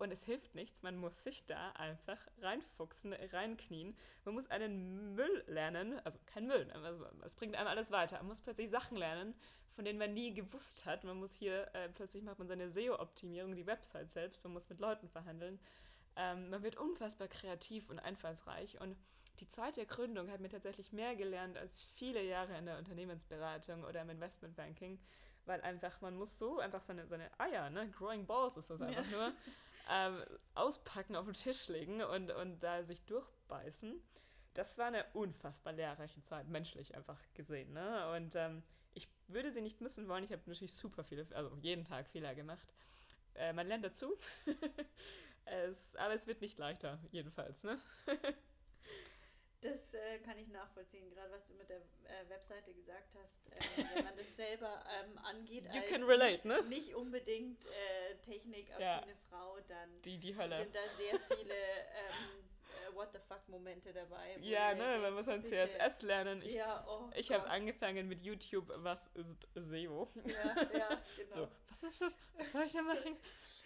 [0.00, 3.94] Und es hilft nichts, man muss sich da einfach reinfuchsen, reinknien.
[4.24, 6.74] Man muss einen Müll lernen, also kein Müll, ne?
[6.74, 8.16] also es bringt einem alles weiter.
[8.16, 9.34] Man muss plötzlich Sachen lernen,
[9.74, 11.04] von denen man nie gewusst hat.
[11.04, 14.80] Man muss hier, äh, plötzlich macht man seine SEO-Optimierung, die Website selbst, man muss mit
[14.80, 15.60] Leuten verhandeln.
[16.16, 18.96] Ähm, man wird unfassbar kreativ und einfallsreich und
[19.40, 23.84] die Zeit der Gründung hat mir tatsächlich mehr gelernt als viele Jahre in der Unternehmensberatung
[23.84, 24.98] oder im Investmentbanking,
[25.44, 29.04] weil einfach man muss so einfach seine, seine Eier, ne, Growing Balls ist das einfach
[29.10, 29.16] ja.
[29.16, 29.32] nur,
[29.88, 30.22] ähm,
[30.54, 34.00] auspacken, auf den Tisch legen und, und da sich durchbeißen.
[34.54, 37.72] Das war eine unfassbar lehrreiche Zeit, menschlich einfach gesehen.
[37.72, 38.12] Ne?
[38.16, 38.62] Und ähm,
[38.94, 40.24] ich würde sie nicht missen wollen.
[40.24, 42.74] Ich habe natürlich super viele, also jeden Tag Fehler gemacht.
[43.34, 44.18] Äh, man lernt dazu.
[45.46, 47.80] Es, aber es wird nicht leichter, jedenfalls, ne?
[49.62, 53.52] Das äh, kann ich nachvollziehen, gerade was du mit der äh, Webseite gesagt hast.
[53.52, 56.62] Äh, wenn man das selber ähm, angeht, you als can relate, nicht, ne?
[56.62, 59.04] nicht unbedingt äh, technikaffine ja.
[59.28, 62.40] Frau, dann die, die sind da sehr viele ähm,
[62.70, 64.36] äh, What the fuck Momente dabei.
[64.40, 66.40] Ja, ne, man muss dann CSS lernen.
[66.42, 70.10] Ich, ja, oh ich habe angefangen mit YouTube, was ist SEO?
[70.24, 71.36] Ja, ja, genau.
[71.36, 72.18] So, was ist das?
[72.38, 73.16] Was soll ich da machen?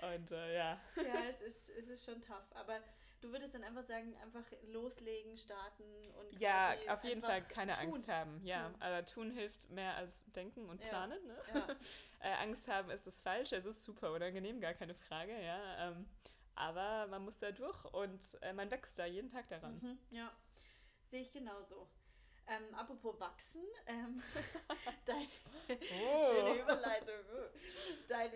[0.02, 0.80] Und äh, ja.
[0.96, 2.50] Ja, es ist, es ist schon tough.
[2.54, 2.80] Aber
[3.24, 5.84] du würdest dann einfach sagen, einfach loslegen, starten
[6.18, 7.94] und Ja, auf jeden Fall keine tun.
[7.94, 8.40] Angst haben.
[8.44, 8.82] Ja, tun.
[8.82, 11.18] aber tun hilft mehr als denken und planen.
[11.26, 11.54] Ja.
[11.54, 11.66] Ne?
[11.66, 11.76] Ja.
[12.28, 13.56] äh, Angst haben ist das Falsche.
[13.56, 15.32] Es ist super unangenehm, gar keine Frage.
[15.42, 16.06] Ja, ähm,
[16.54, 19.80] aber man muss da durch und äh, man wächst da jeden Tag daran.
[19.80, 20.30] Mhm, ja,
[21.06, 21.88] sehe ich genauso.
[22.46, 24.22] Ähm, apropos wachsen, ähm,
[25.06, 25.26] dein,
[25.70, 26.30] oh.
[26.30, 27.13] schöne Überleitung.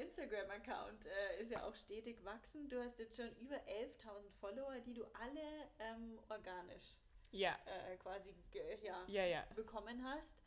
[0.08, 2.68] Instagram-Account äh, ist ja auch stetig wachsen.
[2.68, 6.96] Du hast jetzt schon über 11.000 Follower, die du alle ähm, organisch
[7.30, 7.56] ja.
[7.66, 8.34] Äh, quasi
[8.82, 9.44] ja, ja, ja.
[9.54, 10.38] bekommen hast.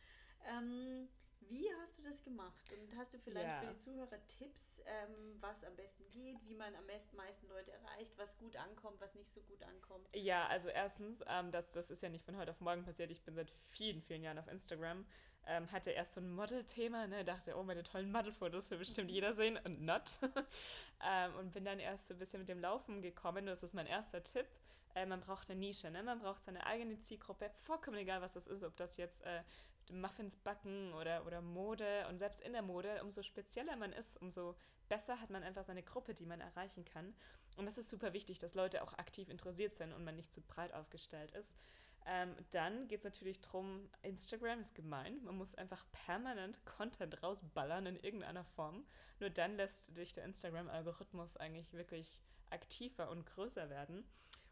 [0.47, 1.07] Ähm,
[1.49, 2.71] wie hast du das gemacht?
[2.71, 3.61] Und hast du vielleicht ja.
[3.61, 7.71] für die Zuhörer Tipps, ähm, was am besten geht, wie man am besten meisten Leute
[7.71, 10.07] erreicht, was gut ankommt, was nicht so gut ankommt?
[10.13, 13.11] Ja, also erstens, ähm, das, das ist ja nicht von heute auf morgen passiert.
[13.11, 15.05] Ich bin seit vielen, vielen Jahren auf Instagram.
[15.47, 19.33] Ähm, hatte erst so ein Model-Thema, ne, dachte, oh, meine tollen Model-Fotos will bestimmt jeder
[19.33, 20.19] sehen und not.
[21.03, 23.47] ähm, und bin dann erst so ein bisschen mit dem Laufen gekommen.
[23.47, 24.45] Das ist mein erster Tipp.
[24.93, 26.03] Äh, man braucht eine Nische, ne?
[26.03, 27.49] man braucht seine eigene Zielgruppe.
[27.63, 29.41] Vollkommen egal, was das ist, ob das jetzt äh,
[29.89, 32.07] Muffins backen oder, oder Mode.
[32.09, 34.55] Und selbst in der Mode, umso spezieller man ist, umso
[34.89, 37.13] besser hat man einfach seine Gruppe, die man erreichen kann.
[37.57, 40.41] Und das ist super wichtig, dass Leute auch aktiv interessiert sind und man nicht zu
[40.41, 41.57] breit aufgestellt ist.
[42.05, 45.23] Ähm, dann geht es natürlich darum, Instagram ist gemein.
[45.23, 48.85] Man muss einfach permanent Content rausballern in irgendeiner Form.
[49.19, 52.19] Nur dann lässt dich der Instagram-Algorithmus eigentlich wirklich
[52.49, 54.03] aktiver und größer werden.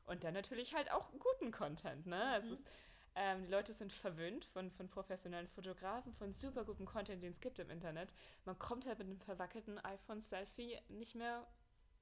[0.06, 2.06] Und dann natürlich halt auch guten Content.
[2.06, 2.18] Ne?
[2.18, 2.46] Mhm.
[2.46, 2.64] Es ist
[3.22, 7.42] Ähm, die Leute sind verwöhnt von, von professionellen Fotografen, von super gutem Content, den es
[7.42, 8.14] gibt im Internet.
[8.46, 11.46] Man kommt halt mit einem verwackelten iPhone-Selfie nicht mehr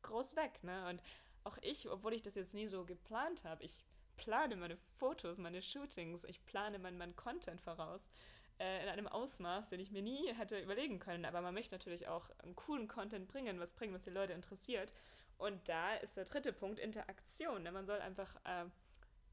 [0.04, 0.64] groß weg.
[0.64, 0.88] Ne?
[0.90, 1.02] Und
[1.44, 3.84] auch ich, obwohl ich das jetzt nie so geplant habe, ich
[4.16, 8.12] plane meine Fotos, meine Shootings, ich plane mein, mein Content voraus
[8.60, 11.26] äh, in einem Ausmaß, den ich mir nie hätte überlegen können.
[11.26, 14.94] Aber man möchte natürlich auch einen coolen Content bringen, was bringen, was die Leute interessiert.
[15.40, 17.64] Und da ist der dritte Punkt Interaktion.
[17.64, 18.66] Denn man soll einfach äh,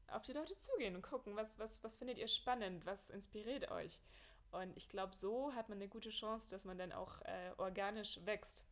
[0.09, 3.99] auf die Leute zugehen und gucken, was, was, was findet ihr spannend, was inspiriert euch.
[4.51, 8.19] Und ich glaube, so hat man eine gute Chance, dass man dann auch äh, organisch
[8.25, 8.63] wächst.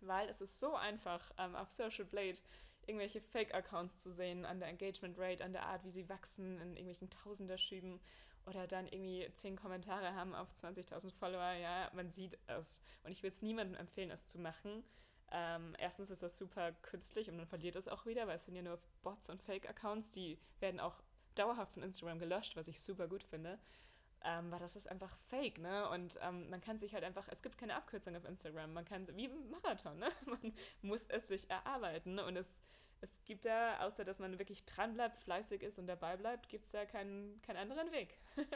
[0.00, 2.38] Weil es ist so einfach, ähm, auf Social Blade
[2.86, 6.70] irgendwelche Fake-Accounts zu sehen, an der Engagement Rate, an der Art, wie sie wachsen, in
[6.70, 8.00] irgendwelchen Tausender-Schüben
[8.46, 11.52] oder dann irgendwie zehn Kommentare haben auf 20.000 Follower.
[11.52, 12.80] Ja, man sieht es.
[13.04, 14.82] Und ich würde es niemandem empfehlen, es zu machen.
[15.30, 18.56] Ähm, erstens ist das super künstlich und man verliert es auch wieder, weil es sind
[18.56, 21.02] ja nur Bots und Fake-Accounts, die werden auch
[21.34, 23.58] dauerhaft von Instagram gelöscht, was ich super gut finde.
[24.24, 25.88] Ähm, weil das ist einfach fake, ne?
[25.90, 28.72] Und ähm, man kann sich halt einfach, es gibt keine Abkürzung auf Instagram.
[28.72, 30.08] Man kann, wie im Marathon, ne?
[30.26, 30.52] Man
[30.82, 32.56] muss es sich erarbeiten und es,
[33.00, 36.64] es gibt da, außer dass man wirklich dran bleibt, fleißig ist und dabei bleibt, gibt
[36.66, 38.18] es da keinen, keinen anderen Weg.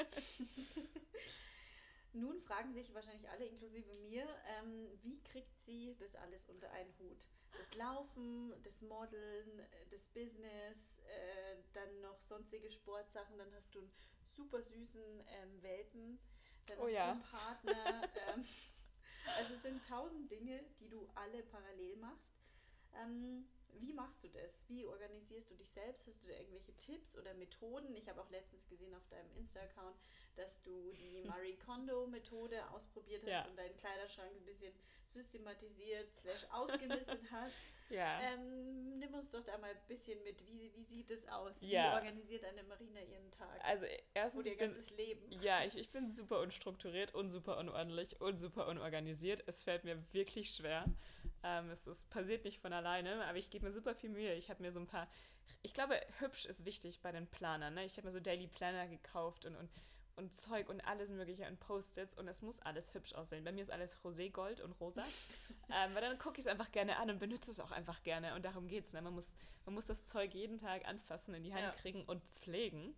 [2.13, 4.27] Nun fragen sich wahrscheinlich alle, inklusive mir,
[4.59, 7.27] ähm, wie kriegt sie das alles unter einen Hut?
[7.57, 13.93] Das Laufen, das Modeln, das Business, äh, dann noch sonstige Sportsachen, dann hast du einen
[14.25, 16.19] super süßen ähm, Welpen,
[16.67, 17.07] dann oh hast ja.
[17.07, 18.11] du einen Partner.
[18.29, 18.45] ähm,
[19.39, 22.35] also es sind tausend Dinge, die du alle parallel machst.
[22.95, 23.47] Ähm,
[23.81, 24.65] wie machst du das?
[24.69, 26.07] Wie organisierst du dich selbst?
[26.07, 27.97] Hast du da irgendwelche Tipps oder Methoden?
[27.97, 29.97] Ich habe auch letztens gesehen auf deinem Insta-Account,
[30.37, 33.45] dass du die Marie Kondo-Methode ausprobiert hast ja.
[33.45, 34.73] und deinen Kleiderschrank ein bisschen
[35.13, 37.55] systematisiert slash ausgemistet hast.
[37.91, 38.21] Ja.
[38.23, 40.41] Ähm, nimm uns doch da mal ein bisschen mit.
[40.47, 41.61] Wie, wie sieht es aus?
[41.61, 41.91] Ja.
[41.91, 43.63] Wie organisiert eine Marina ihren Tag?
[43.65, 45.43] Also erstens Oder ihr ganzes bin, Leben.
[45.43, 49.43] Ja, ich, ich bin super unstrukturiert und super unordentlich und super unorganisiert.
[49.47, 50.87] Es fällt mir wirklich schwer.
[51.43, 54.35] Ähm, es, es passiert nicht von alleine, aber ich gebe mir super viel Mühe.
[54.35, 55.07] Ich habe mir so ein paar,
[55.61, 57.75] ich glaube, hübsch ist wichtig bei den Planern.
[57.75, 57.85] Ne?
[57.85, 59.69] Ich habe mir so Daily Planner gekauft und, und
[60.17, 63.45] und Zeug und alles mögliche und Post-its und es muss alles hübsch aussehen.
[63.45, 65.03] Bei mir ist alles Rosé-Gold und rosa.
[65.71, 68.35] ähm, weil dann gucke ich es einfach gerne an und benutze es auch einfach gerne
[68.35, 68.93] und darum geht es.
[68.93, 69.03] Ne?
[69.03, 71.73] Man, muss, man muss das Zeug jeden Tag anfassen, in die Hand ja.
[71.73, 72.95] kriegen und pflegen.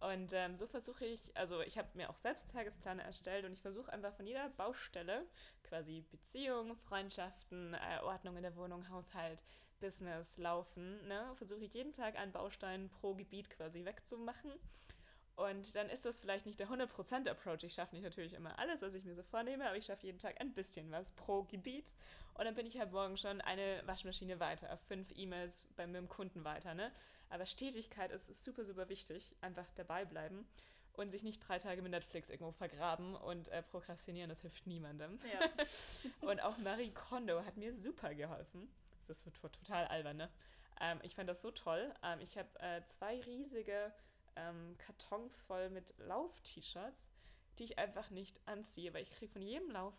[0.00, 3.62] Und ähm, so versuche ich, also ich habe mir auch selbst Tagespläne erstellt und ich
[3.62, 5.24] versuche einfach von jeder Baustelle,
[5.62, 9.44] quasi Beziehung, Freundschaften, äh, Ordnung in der Wohnung, Haushalt,
[9.78, 14.52] Business, Laufen, ne, versuche ich jeden Tag einen Baustein pro Gebiet quasi wegzumachen
[15.36, 17.62] und dann ist das vielleicht nicht der 100% Approach.
[17.62, 20.18] Ich schaffe nicht natürlich immer alles, was ich mir so vornehme, aber ich schaffe jeden
[20.18, 21.94] Tag ein bisschen was pro Gebiet.
[22.34, 26.44] Und dann bin ich halt morgen schon eine Waschmaschine weiter, fünf E-Mails bei meinem Kunden
[26.44, 26.74] weiter.
[26.74, 26.92] Ne?
[27.30, 29.34] Aber Stetigkeit ist, ist super, super wichtig.
[29.40, 30.46] Einfach dabei bleiben
[30.94, 34.28] und sich nicht drei Tage mit Netflix irgendwo vergraben und äh, prokrastinieren.
[34.28, 35.18] Das hilft niemandem.
[35.24, 35.66] Ja.
[36.28, 38.68] und auch Marie Kondo hat mir super geholfen.
[39.08, 40.28] Das ist total albern, ne?
[40.80, 41.92] Ähm, ich fand das so toll.
[42.02, 43.92] Ähm, ich habe äh, zwei riesige
[44.36, 47.10] ähm, Kartons voll mit Lauf-T-Shirts,
[47.58, 49.94] die ich einfach nicht anziehe, weil ich kriege von jedem Lauf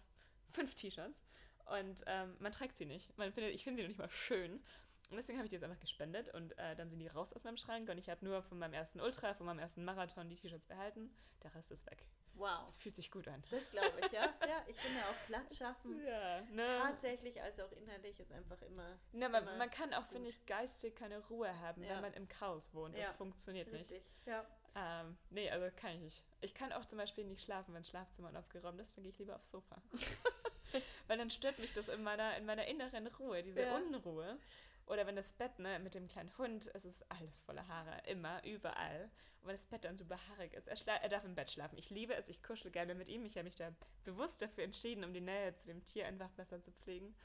[0.51, 1.23] fünf T-Shirts
[1.65, 3.17] und ähm, man trägt sie nicht.
[3.17, 4.63] Man findet, ich finde sie noch nicht mal schön.
[5.09, 7.43] Und deswegen habe ich die jetzt einfach gespendet und äh, dann sind die raus aus
[7.43, 10.36] meinem Schrank und ich habe nur von meinem ersten Ultra, von meinem ersten Marathon die
[10.36, 11.13] T-Shirts behalten.
[11.43, 12.07] Der Rest ist weg.
[12.36, 12.67] Wow.
[12.67, 13.43] Es fühlt sich gut an.
[13.51, 14.34] Das glaube ich, ja.
[14.41, 16.03] Ja, ich finde auch Platz schaffen.
[16.05, 16.65] Ja, ne?
[16.65, 18.97] Tatsächlich als auch innerlich ist einfach immer.
[19.11, 21.89] Ne, man, immer man kann auch, finde ich, geistig keine Ruhe haben, ja.
[21.89, 22.97] wenn man im Chaos wohnt.
[22.97, 23.13] Das ja.
[23.13, 24.03] funktioniert Richtig.
[24.03, 24.27] nicht.
[24.27, 24.45] Ja.
[24.75, 26.23] Ähm, nee, also kann ich nicht.
[26.41, 29.19] Ich kann auch zum Beispiel nicht schlafen, wenn das Zimmer unaufgeräumt ist, dann gehe ich
[29.19, 29.81] lieber aufs Sofa.
[31.07, 33.75] Weil dann stört mich das in meiner, in meiner inneren Ruhe, diese ja.
[33.75, 34.39] Unruhe.
[34.86, 38.43] Oder wenn das Bett, ne, mit dem kleinen Hund, es ist alles voller Haare, immer,
[38.43, 39.09] überall.
[39.41, 41.77] Und wenn das Bett dann super haarig ist, er, er darf im Bett schlafen.
[41.77, 43.25] Ich liebe es, ich kuschel gerne mit ihm.
[43.25, 43.71] Ich habe mich da
[44.03, 47.15] bewusst dafür entschieden, um die Nähe zu dem Tier einfach besser zu pflegen.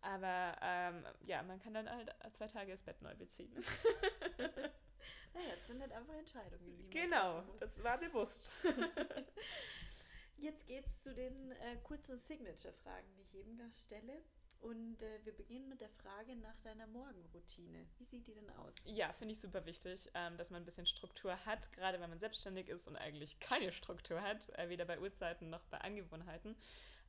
[0.00, 3.52] Aber ähm, ja, man kann dann halt zwei Tage das Bett neu beziehen.
[4.38, 8.56] naja, das sind halt einfach Entscheidungen, die Genau, das war bewusst.
[10.38, 14.22] Jetzt geht's zu den äh, kurzen Signature-Fragen, die ich jedem Gast stelle.
[14.60, 17.86] Und äh, wir beginnen mit der Frage nach deiner Morgenroutine.
[17.98, 18.74] Wie sieht die denn aus?
[18.84, 22.18] Ja, finde ich super wichtig, ähm, dass man ein bisschen Struktur hat, gerade wenn man
[22.18, 26.56] selbstständig ist und eigentlich keine Struktur hat, äh, weder bei Uhrzeiten noch bei Angewohnheiten.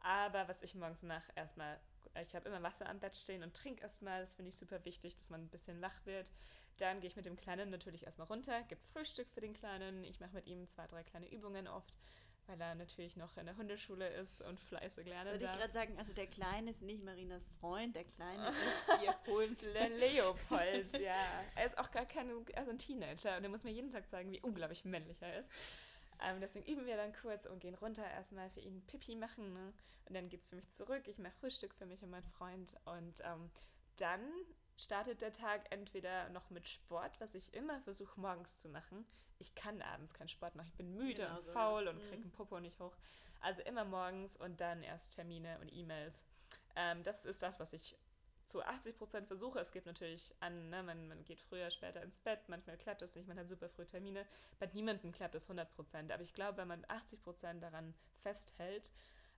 [0.02, 1.80] Aber was ich morgens mache, erstmal,
[2.24, 4.22] ich habe immer Wasser am Bett stehen und trinke erstmal.
[4.22, 6.32] Das finde ich super wichtig, dass man ein bisschen wach wird.
[6.78, 10.04] Dann gehe ich mit dem Kleinen natürlich erstmal runter, gebe Frühstück für den Kleinen.
[10.04, 11.94] Ich mache mit ihm zwei, drei kleine Übungen oft
[12.48, 15.60] weil er natürlich noch in der Hundeschule ist und fleißig lernen Würde ich darf.
[15.60, 18.50] gerade sagen, also der Kleine ist nicht Marinas Freund, der Kleine
[18.88, 19.62] ist ihr Hund.
[20.00, 21.44] Leopold, ja.
[21.56, 24.32] Er ist auch gar kein, also ein Teenager und er muss mir jeden Tag zeigen,
[24.32, 25.50] wie unglaublich männlich er ist.
[26.24, 29.54] Ähm, deswegen üben wir dann kurz und gehen runter, erstmal für ihn Pipi machen.
[29.54, 29.74] Ne?
[30.06, 31.08] Und dann geht es für mich zurück.
[31.08, 32.76] Ich mache Frühstück für mich und meinen Freund.
[32.86, 33.52] Und ähm,
[33.98, 34.22] dann
[34.78, 39.06] startet der Tag entweder noch mit Sport, was ich immer versuche morgens zu machen.
[39.40, 40.68] Ich kann abends keinen Sport machen.
[40.68, 41.90] Ich bin müde Genau und so, faul ja.
[41.92, 42.08] und Mhm.
[42.10, 42.96] kriege den Popo nicht hoch.
[43.42, 46.24] Also immer morgens und dann erst Termine und E-Mails.
[46.76, 47.98] Ähm, das ist das, was ich
[48.46, 49.60] zu 80 Prozent versuche.
[49.60, 53.14] Es gibt natürlich an, ne, man, man geht früher, später ins Bett, manchmal klappt das
[53.14, 54.26] nicht, man hat super früh Termine.
[54.58, 56.12] Bei niemandem klappt es 100 Prozent.
[56.12, 58.92] Aber ich glaube, wenn man 80 Prozent daran festhält,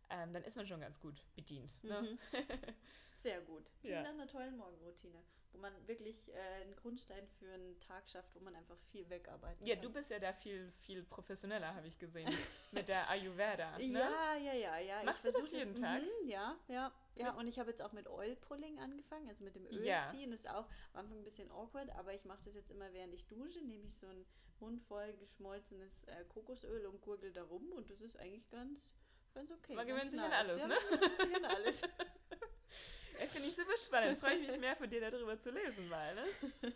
[0.09, 1.83] ähm, dann ist man schon ganz gut bedient.
[1.83, 2.01] Ne?
[2.01, 2.19] Mhm.
[3.15, 3.65] Sehr gut.
[3.81, 4.03] Klingt Ja.
[4.03, 8.39] nach einer tollen Morgenroutine, wo man wirklich äh, einen Grundstein für einen Tag schafft, wo
[8.39, 9.83] man einfach viel wegarbeiten Ja, kann.
[9.83, 12.31] du bist ja da viel, viel professioneller, habe ich gesehen,
[12.71, 13.77] mit der Ayurveda.
[13.79, 13.99] Ne?
[13.99, 15.03] Ja, ja, ja, ja.
[15.03, 16.01] Machst ich du das jeden Tag?
[16.01, 17.33] Mhm, ja, ja, ja.
[17.33, 20.03] Und ich habe jetzt auch mit Oil Pulling angefangen, also mit dem Öl Ja.
[20.09, 20.31] ziehen.
[20.31, 23.13] Das ist auch am Anfang ein bisschen awkward, aber ich mache das jetzt immer, während
[23.13, 24.25] ich dusche, nehme ich so ein
[24.61, 28.93] mundvoll geschmolzenes äh, Kokosöl und gurgel da rum und das ist eigentlich ganz,
[29.39, 29.73] ganz okay.
[29.73, 30.77] Man gewöhnt sich an alles, ja, ne?
[30.89, 31.81] Man gewöhnt sich an alles.
[33.19, 34.19] Ja, Finde ich super spannend.
[34.19, 36.15] Freue ich mich mehr von dir darüber zu lesen mal.
[36.15, 36.23] Ne?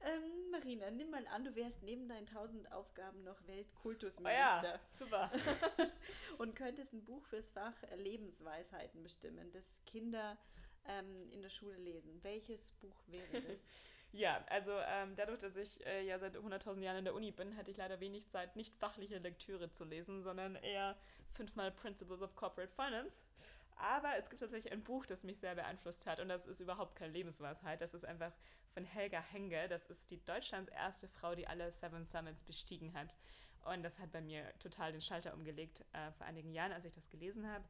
[0.00, 4.80] ähm, Marina, nimm mal an, du wärst neben deinen tausend Aufgaben noch Oh Weltkultusminister ja,
[4.92, 5.30] super.
[6.38, 10.38] und könntest ein Buch fürs Fach Lebensweisheiten bestimmen, das Kinder
[10.86, 12.22] ähm, in der Schule lesen.
[12.22, 13.68] Welches Buch wäre das?
[14.14, 17.56] Ja, also ähm, dadurch, dass ich äh, ja seit 100.000 Jahren in der Uni bin,
[17.56, 20.96] hatte ich leider wenig Zeit, nicht fachliche Lektüre zu lesen, sondern eher
[21.32, 23.24] fünfmal Principles of Corporate Finance.
[23.74, 26.94] Aber es gibt tatsächlich ein Buch, das mich sehr beeinflusst hat und das ist überhaupt
[26.94, 27.80] keine Lebensweisheit.
[27.80, 28.30] Das ist einfach
[28.72, 29.66] von Helga Henge.
[29.66, 33.16] Das ist die Deutschlands erste Frau, die alle Seven Summits bestiegen hat.
[33.64, 36.92] Und das hat bei mir total den Schalter umgelegt äh, vor einigen Jahren, als ich
[36.92, 37.64] das gelesen habe.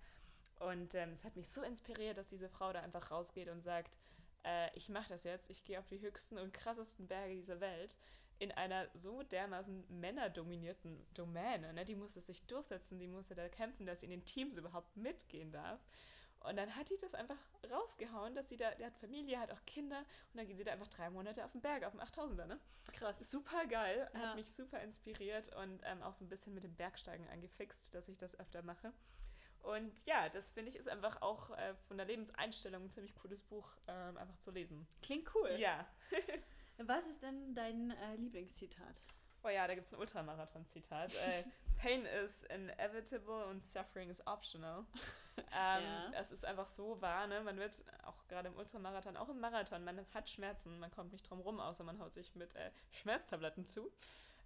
[0.61, 3.97] Und ähm, es hat mich so inspiriert, dass diese Frau da einfach rausgeht und sagt,
[4.45, 7.97] äh, ich mache das jetzt, ich gehe auf die höchsten und krassesten Berge dieser Welt
[8.39, 11.73] in einer so dermaßen männerdominierten Domäne.
[11.73, 11.85] Ne?
[11.85, 15.53] Die musste sich durchsetzen, die musste da kämpfen, dass sie in den Teams überhaupt mitgehen
[15.53, 15.81] darf.
[16.41, 17.39] Und dann hat die das einfach
[17.71, 20.73] rausgehauen, dass sie da, die hat Familie, hat auch Kinder und dann geht sie da
[20.73, 22.61] einfach drei Monate auf den Berg, auf dem 8000er, ne?
[22.93, 23.19] Krass.
[23.31, 24.21] Super geil, Ja.
[24.21, 28.09] hat mich super inspiriert und ähm, auch so ein bisschen mit dem Bergsteigen angefixt, dass
[28.09, 28.93] ich das öfter mache.
[29.65, 33.43] Und ja, das finde ich ist einfach auch äh, von der Lebenseinstellung ein ziemlich cooles
[33.43, 34.87] Buch, ähm, einfach zu lesen.
[35.03, 35.51] Klingt cool.
[35.59, 35.87] Ja.
[36.79, 39.03] Was ist denn dein äh, Lieblingszitat?
[39.43, 41.15] Oh ja, da gibt es ein Ultramarathon-Zitat.
[41.15, 41.45] äh,
[41.81, 44.85] Pain is inevitable und suffering is optional.
[45.37, 46.11] Ähm, Ja.
[46.13, 47.41] Das ist einfach so wahr, ne?
[47.41, 51.29] Man wird auch gerade im Ultramarathon, auch im Marathon, man hat Schmerzen, man kommt nicht
[51.29, 53.91] drum rum, außer man haut sich mit äh, Schmerztabletten zu.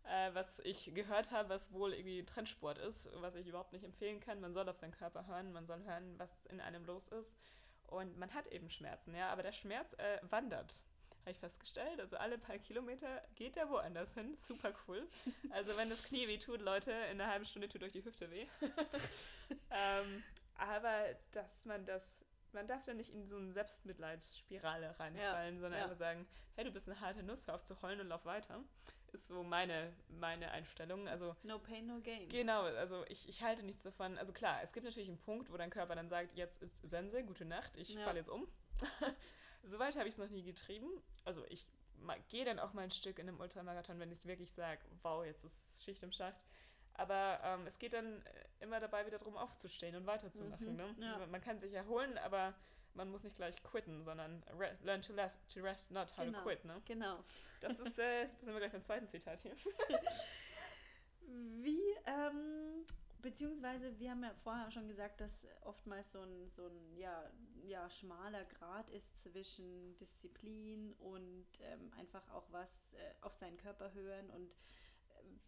[0.08, 4.20] Äh, was ich gehört habe, was wohl irgendwie Trendsport ist, was ich überhaupt nicht empfehlen
[4.20, 4.40] kann.
[4.40, 7.36] Man soll auf seinen Körper hören, man soll hören, was in einem los ist.
[7.88, 10.82] Und man hat eben Schmerzen, ja, aber der Schmerz äh, wandert.
[11.20, 12.00] Habe ich festgestellt.
[12.00, 14.36] Also alle paar Kilometer geht der woanders hin.
[14.38, 15.06] Super cool.
[15.50, 18.30] Also wenn das Knie weh tut, Leute, in einer halben Stunde tut euch die Hüfte
[18.30, 18.46] weh.
[19.70, 20.22] ähm,
[20.54, 22.02] aber dass man das,
[22.52, 25.84] man darf da nicht in so eine Selbstmitleidsspirale reinfallen, sondern ja.
[25.84, 28.64] einfach sagen, hey, du bist eine harte Nuss, hör auf zu heulen und lauf weiter.
[29.12, 31.08] Ist so meine, meine Einstellung.
[31.08, 32.28] Also No pain, no gain.
[32.28, 34.18] Genau, also ich, ich halte nichts davon.
[34.18, 37.22] Also klar, es gibt natürlich einen Punkt, wo dein Körper dann sagt, jetzt ist Sense,
[37.24, 38.04] gute Nacht, ich Ja.
[38.04, 38.46] falle jetzt um.
[39.62, 40.88] Soweit habe ich es noch nie getrieben.
[41.24, 41.66] Also ich
[42.28, 45.44] gehe dann auch mal ein Stück in einem Ultramarathon, wenn ich wirklich sage, wow, jetzt
[45.44, 46.44] ist Schicht im Schacht.
[46.94, 50.70] Aber ähm, es geht dann äh, immer dabei wieder darum, aufzustehen und weiterzumachen.
[50.72, 50.94] Mhm, ne?
[51.00, 51.26] ja.
[51.26, 52.54] Man kann sich erholen, aber
[52.98, 56.38] man muss nicht gleich quitten, sondern re learn to, last, to rest, not how Genau.
[56.38, 56.64] to quit.
[56.64, 56.82] Ne?
[56.84, 57.14] Genau.
[57.60, 59.56] Das ist, äh, das sind wir gleich beim zweiten Zitat hier.
[61.62, 62.84] Wie, ähm,
[63.22, 67.30] beziehungsweise wir haben ja vorher schon gesagt, dass oftmals so ein, so ein ja,
[67.62, 73.92] ja, schmaler Grad ist zwischen Disziplin und ähm, einfach auch was äh, auf seinen Körper
[73.92, 74.50] hören und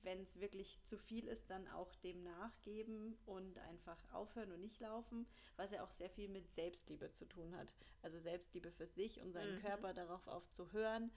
[0.03, 4.81] wenn es wirklich zu viel ist, dann auch dem nachgeben und einfach aufhören und nicht
[4.81, 5.26] laufen,
[5.57, 7.74] was ja auch sehr viel mit Selbstliebe zu tun hat.
[8.03, 9.61] Also Selbstliebe für sich und seinen Mhm.
[9.61, 11.11] Körper darauf aufzuhören.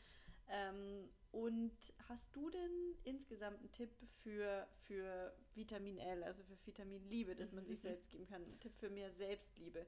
[0.50, 3.92] Ähm, und hast du denn insgesamt einen Tipp
[4.24, 8.44] für, für Vitamin L, also für Vitamin Liebe, das man sich selbst geben kann?
[8.44, 9.86] Ein Tipp für mehr Selbstliebe.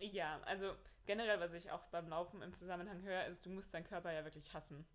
[0.00, 0.74] Ja, also
[1.06, 4.24] generell, was ich auch beim Laufen im Zusammenhang höre, ist, du musst deinen Körper ja
[4.24, 4.86] wirklich hassen.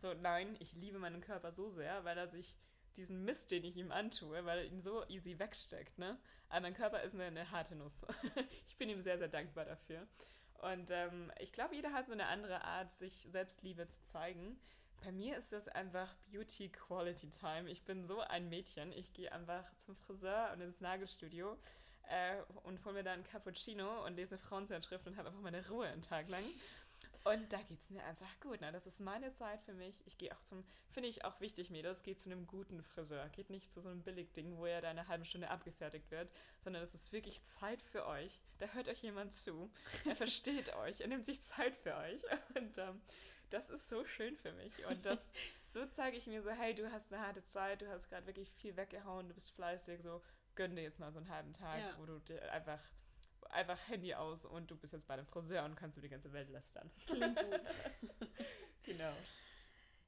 [0.00, 2.56] So, nein, ich liebe meinen Körper so sehr, weil er sich
[2.96, 6.18] diesen Mist, den ich ihm antue, weil er ihn so easy wegsteckt, ne?
[6.48, 8.04] Aber mein Körper ist eine, eine harte Nuss.
[8.66, 10.06] ich bin ihm sehr, sehr dankbar dafür.
[10.54, 14.58] Und ähm, ich glaube, jeder hat so eine andere Art, sich Selbstliebe zu zeigen.
[15.02, 17.70] Bei mir ist das einfach Beauty Quality Time.
[17.70, 18.92] Ich bin so ein Mädchen.
[18.92, 21.56] Ich gehe einfach zum Friseur und ins Nagelstudio
[22.10, 25.66] äh, und hole mir da einen Cappuccino und lese eine Frauenzeitschrift und habe einfach meine
[25.68, 26.44] Ruhe einen Tag lang.
[27.24, 28.60] Und da geht es mir einfach gut.
[28.60, 28.72] Ne?
[28.72, 29.94] Das ist meine Zeit für mich.
[30.06, 33.28] Ich gehe auch zum, finde ich auch wichtig, Mädels, geht zu einem guten Friseur.
[33.30, 36.30] Geht nicht zu so einem Billigding, wo er da eine halbe Stunde abgefertigt wird,
[36.64, 38.40] sondern es ist wirklich Zeit für euch.
[38.58, 39.70] Da hört euch jemand zu.
[40.06, 41.00] Er versteht euch.
[41.02, 42.22] Er nimmt sich Zeit für euch.
[42.54, 43.02] Und ähm,
[43.50, 44.86] das ist so schön für mich.
[44.86, 45.20] Und das,
[45.68, 48.50] so zeige ich mir so, hey, du hast eine harte Zeit, du hast gerade wirklich
[48.52, 50.22] viel weggehauen, du bist fleißig, so
[50.54, 51.98] gönn dir jetzt mal so einen halben Tag, ja.
[51.98, 52.80] wo du dir einfach
[53.52, 56.32] einfach Handy aus und du bist jetzt bei einem Friseur und kannst du die ganze
[56.32, 56.90] Welt lästern.
[57.06, 57.60] Klingt gut.
[58.82, 59.12] genau.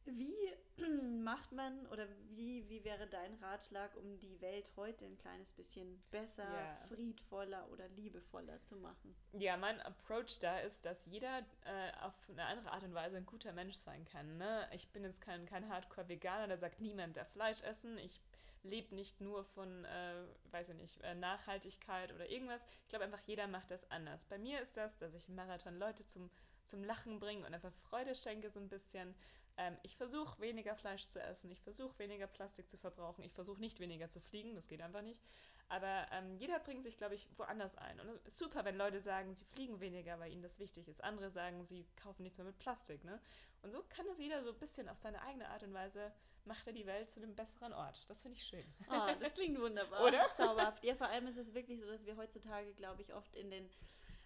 [0.05, 0.34] Wie
[1.22, 6.03] macht man oder wie, wie wäre dein Ratschlag, um die Welt heute ein kleines bisschen
[6.11, 6.86] besser, yeah.
[6.88, 9.14] friedvoller oder liebevoller zu machen?
[9.32, 13.26] Ja, mein Approach da ist, dass jeder äh, auf eine andere Art und Weise ein
[13.26, 14.38] guter Mensch sein kann.
[14.38, 14.68] Ne?
[14.72, 17.99] Ich bin jetzt kein, kein Hardcore-Veganer, da sagt niemand, der Fleisch essen.
[17.99, 18.20] Ich
[18.63, 22.61] lebt nicht nur von, äh, weiß ich nicht, äh, Nachhaltigkeit oder irgendwas.
[22.83, 24.25] Ich glaube einfach, jeder macht das anders.
[24.27, 26.31] Bei mir ist das, dass ich im Marathon Leute zum,
[26.67, 29.15] zum Lachen bringe und einfach Freude schenke so ein bisschen.
[29.57, 33.61] Ähm, ich versuche weniger Fleisch zu essen, ich versuche weniger Plastik zu verbrauchen, ich versuche
[33.61, 35.23] nicht weniger zu fliegen, das geht einfach nicht.
[35.69, 37.99] Aber ähm, jeder bringt sich, glaube ich, woanders ein.
[38.01, 41.03] Und es ist super, wenn Leute sagen, sie fliegen weniger, weil ihnen das wichtig ist.
[41.03, 43.05] Andere sagen, sie kaufen nichts mehr mit Plastik.
[43.05, 43.21] Ne?
[43.63, 46.13] Und so kann das jeder so ein bisschen auf seine eigene Art und Weise
[46.45, 48.05] macht er die Welt zu einem besseren Ort.
[48.09, 48.65] Das finde ich schön.
[48.91, 50.03] Oh, das klingt wunderbar.
[50.07, 50.27] Oder?
[50.35, 50.85] Zauberhaft.
[50.85, 53.71] Ja, vor allem ist es wirklich so, dass wir heutzutage, glaube ich, oft in den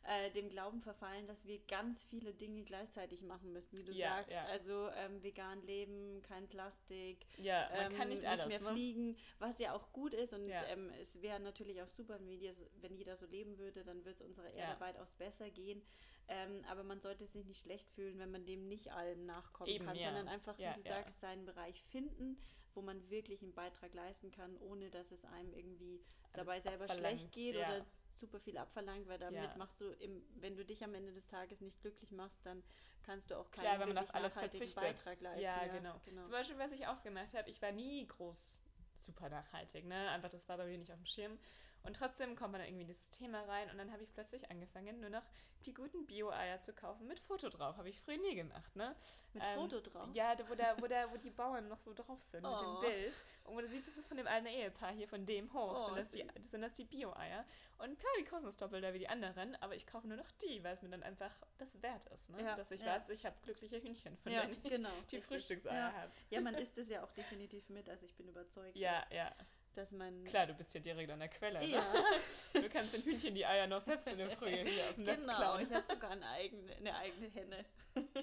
[0.06, 4.16] äh, dem Glauben verfallen, dass wir ganz viele Dinge gleichzeitig machen müssen, wie du ja,
[4.16, 4.32] sagst.
[4.32, 4.44] Ja.
[4.46, 8.74] Also ähm, vegan leben, kein Plastik, ja, man ähm, kann nicht, alles, nicht mehr ne?
[8.74, 10.32] fliegen, was ja auch gut ist.
[10.32, 13.98] Und ähm, es wäre natürlich auch super, wenn, wir, wenn jeder so leben würde, dann
[14.04, 15.82] würde es unserer Erde weitaus besser gehen.
[16.28, 19.86] Ähm, aber man sollte sich nicht schlecht fühlen, wenn man dem nicht allem nachkommen Eben,
[19.86, 22.36] kann, sondern einfach, wie du sagst, seinen Bereich finden,
[22.76, 26.00] wo man wirklich einen Beitrag leisten kann, ohne dass es einem irgendwie
[26.32, 27.68] dabei selber schlecht geht ja.
[27.68, 29.56] oder super viel abverlangt, weil damit ja.
[29.56, 32.62] machst du, im, wenn du dich am Ende des Tages nicht glücklich machst, dann
[33.02, 34.76] kannst du auch keinen Klar, wenn man auf alles verzichtet.
[34.76, 35.42] Beitrag leisten.
[35.42, 36.00] Ja, ja genau.
[36.04, 36.22] genau.
[36.22, 38.62] Zum Beispiel, was ich auch gemacht habe, ich war nie groß
[38.96, 40.10] super nachhaltig, ne?
[40.10, 41.38] Einfach, das war bei mir nicht auf dem Schirm.
[41.86, 44.50] Und trotzdem kommt man da irgendwie in dieses Thema rein und dann habe ich plötzlich
[44.50, 45.22] angefangen, nur noch
[45.64, 47.76] die guten Bio-Eier zu kaufen mit Foto drauf.
[47.76, 48.94] Habe ich früher nie gemacht, ne?
[49.32, 50.08] Mit ähm, Foto drauf?
[50.12, 52.50] Ja, wo, da, wo, da, wo die Bauern noch so drauf sind oh.
[52.50, 52.80] mit dem oh.
[52.80, 53.24] Bild.
[53.44, 55.86] Und wo du siehst, das ist von dem alten Ehepaar hier, von dem Hof, oh,
[55.86, 57.44] sind, das die, sind das die Bio-Eier.
[57.78, 60.62] Und klar, die kosten das Doppelte wie die anderen, aber ich kaufe nur noch die,
[60.62, 62.42] weil es mir dann einfach das wert ist, ne?
[62.42, 62.94] Ja, Dass ich ja.
[62.94, 66.12] weiß, ich habe glückliche Hühnchen, von ja, denen ich genau, die Frühstückseier habe.
[66.30, 68.76] Ja, man isst es ja auch definitiv mit, also ich bin überzeugt.
[68.76, 69.32] Ja, ja
[69.76, 70.24] dass man.
[70.24, 71.60] Klar, du bist ja direkt an der Quelle.
[71.60, 71.68] Ne?
[71.68, 71.86] Ja.
[72.52, 75.20] Du kannst den Hühnchen die Eier noch selbst in der Früh hier aus dem Nest
[75.20, 75.62] genau, klauen.
[75.62, 77.64] ich habe sogar eine eigene, eine eigene Henne.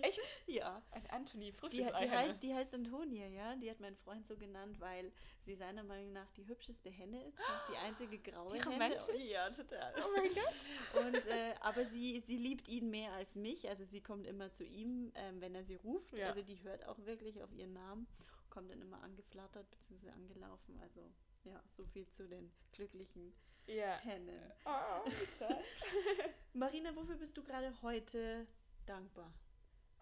[0.01, 0.37] Echt?
[0.47, 0.81] ja.
[0.91, 3.55] Ein Anthony die, die heißt, die heißt Antonia, ja.
[3.55, 7.37] Die hat mein Freund so genannt, weil sie seiner Meinung nach die hübscheste Henne ist.
[7.39, 9.07] Das ist die einzige graue Wie romantisch.
[9.07, 9.31] Henne.
[9.31, 9.93] Ja, total.
[9.97, 11.05] Oh mein Gott.
[11.05, 13.67] Und, äh, aber sie, sie liebt ihn mehr als mich.
[13.69, 16.17] Also sie kommt immer zu ihm, ähm, wenn er sie ruft.
[16.17, 16.27] Ja.
[16.27, 18.07] Also die hört auch wirklich auf ihren Namen.
[18.49, 20.09] Kommt dann immer angeflattert bzw.
[20.11, 20.79] angelaufen.
[20.81, 21.01] Also
[21.43, 23.33] ja, so viel zu den glücklichen
[23.67, 23.97] ja.
[23.99, 24.51] Hennen.
[24.65, 25.09] Oh,
[26.53, 28.45] Marina, wofür bist du gerade heute
[28.85, 29.33] dankbar?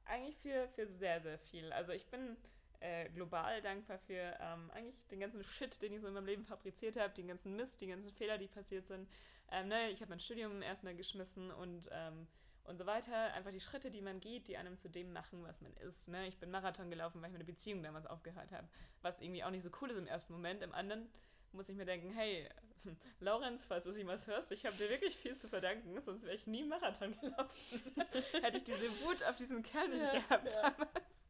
[0.05, 1.71] Eigentlich für, für sehr, sehr viel.
[1.71, 2.37] Also ich bin
[2.79, 6.45] äh, global dankbar für ähm, eigentlich den ganzen Shit, den ich so in meinem Leben
[6.45, 9.07] fabriziert habe, den ganzen Mist, die ganzen Fehler, die passiert sind.
[9.51, 12.27] Ähm, ne, ich habe mein Studium erstmal geschmissen und ähm,
[12.65, 13.33] und so weiter.
[13.33, 16.07] Einfach die Schritte, die man geht, die einem zu dem machen, was man ist.
[16.07, 16.27] Ne?
[16.27, 18.67] Ich bin Marathon gelaufen, weil ich meine Beziehung damals aufgehört habe.
[19.01, 20.61] Was irgendwie auch nicht so cool ist im ersten Moment.
[20.61, 21.09] Im anderen
[21.51, 22.47] muss ich mir denken, hey,
[23.19, 26.47] Laurenz, falls du jemals hörst, ich habe dir wirklich viel zu verdanken, sonst wäre ich
[26.47, 27.81] nie Marathon gelaufen.
[28.41, 30.69] Hätte ich diese Wut auf diesen Kerl nicht ja, gehabt ja.
[30.69, 31.20] damals.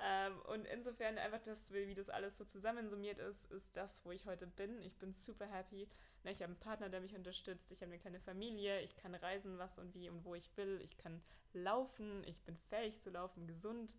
[0.00, 4.26] Ähm, und insofern einfach das, wie das alles so zusammensummiert ist, ist das, wo ich
[4.26, 4.80] heute bin.
[4.82, 5.88] Ich bin super happy.
[6.22, 7.70] Ne, ich habe einen Partner, der mich unterstützt.
[7.72, 8.80] Ich habe eine kleine Familie.
[8.82, 10.80] Ich kann reisen, was und wie und wo ich will.
[10.82, 11.20] Ich kann
[11.52, 12.22] laufen.
[12.26, 13.96] Ich bin fähig zu laufen, gesund.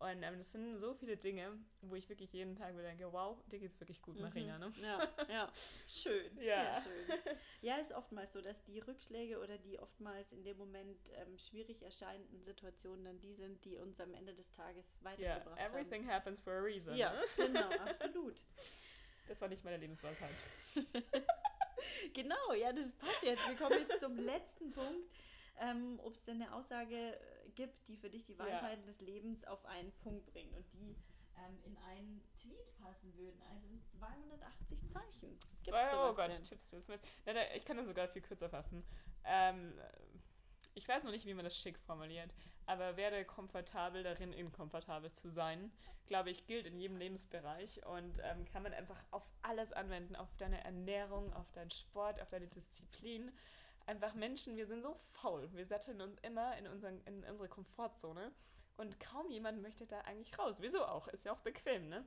[0.00, 3.36] Und ähm, das sind so viele Dinge, wo ich wirklich jeden Tag wieder denke, wow,
[3.52, 4.22] dir geht's wirklich gut, mhm.
[4.22, 4.56] Marina.
[4.56, 4.72] Ne?
[4.80, 5.52] Ja, ja,
[5.86, 6.80] schön, ja.
[6.80, 7.36] sehr schön.
[7.60, 11.82] Ja, ist oftmals so, dass die Rückschläge oder die oftmals in dem Moment ähm, schwierig
[11.82, 16.14] erscheinenden Situationen dann die sind, die uns am Ende des Tages weitergebracht yeah, everything haben.
[16.14, 16.96] happens for a reason.
[16.96, 17.20] Ja, ne?
[17.36, 18.36] genau, absolut.
[19.28, 20.30] Das war nicht meine Lebensweisheit.
[22.14, 23.46] genau, ja, das passt jetzt.
[23.46, 25.10] Wir kommen jetzt zum letzten Punkt
[25.60, 28.86] ähm, ob es denn eine Aussage äh, gibt, die für dich die Weisheiten ja.
[28.86, 30.96] des Lebens auf einen Punkt bringt und die
[31.36, 35.38] ähm, in einen Tweet passen würden, also in 280 Zeichen.
[35.62, 36.42] Zwei, oh Gott, denn?
[36.42, 37.02] tippst du es mit?
[37.54, 38.82] Ich kann das sogar viel kürzer fassen.
[39.24, 39.74] Ähm,
[40.72, 42.32] ich weiß noch nicht, wie man das schick formuliert,
[42.64, 45.70] aber werde komfortabel darin, inkomfortabel zu sein.
[46.06, 50.34] Glaube ich, gilt in jedem Lebensbereich und ähm, kann man einfach auf alles anwenden, auf
[50.38, 53.30] deine Ernährung, auf deinen Sport, auf deine Disziplin.
[53.90, 55.50] Einfach Menschen, wir sind so faul.
[55.52, 58.30] Wir satteln uns immer in, unseren, in unsere Komfortzone
[58.76, 60.58] und kaum jemand möchte da eigentlich raus.
[60.60, 61.08] Wieso auch?
[61.08, 62.06] Ist ja auch bequem, ne?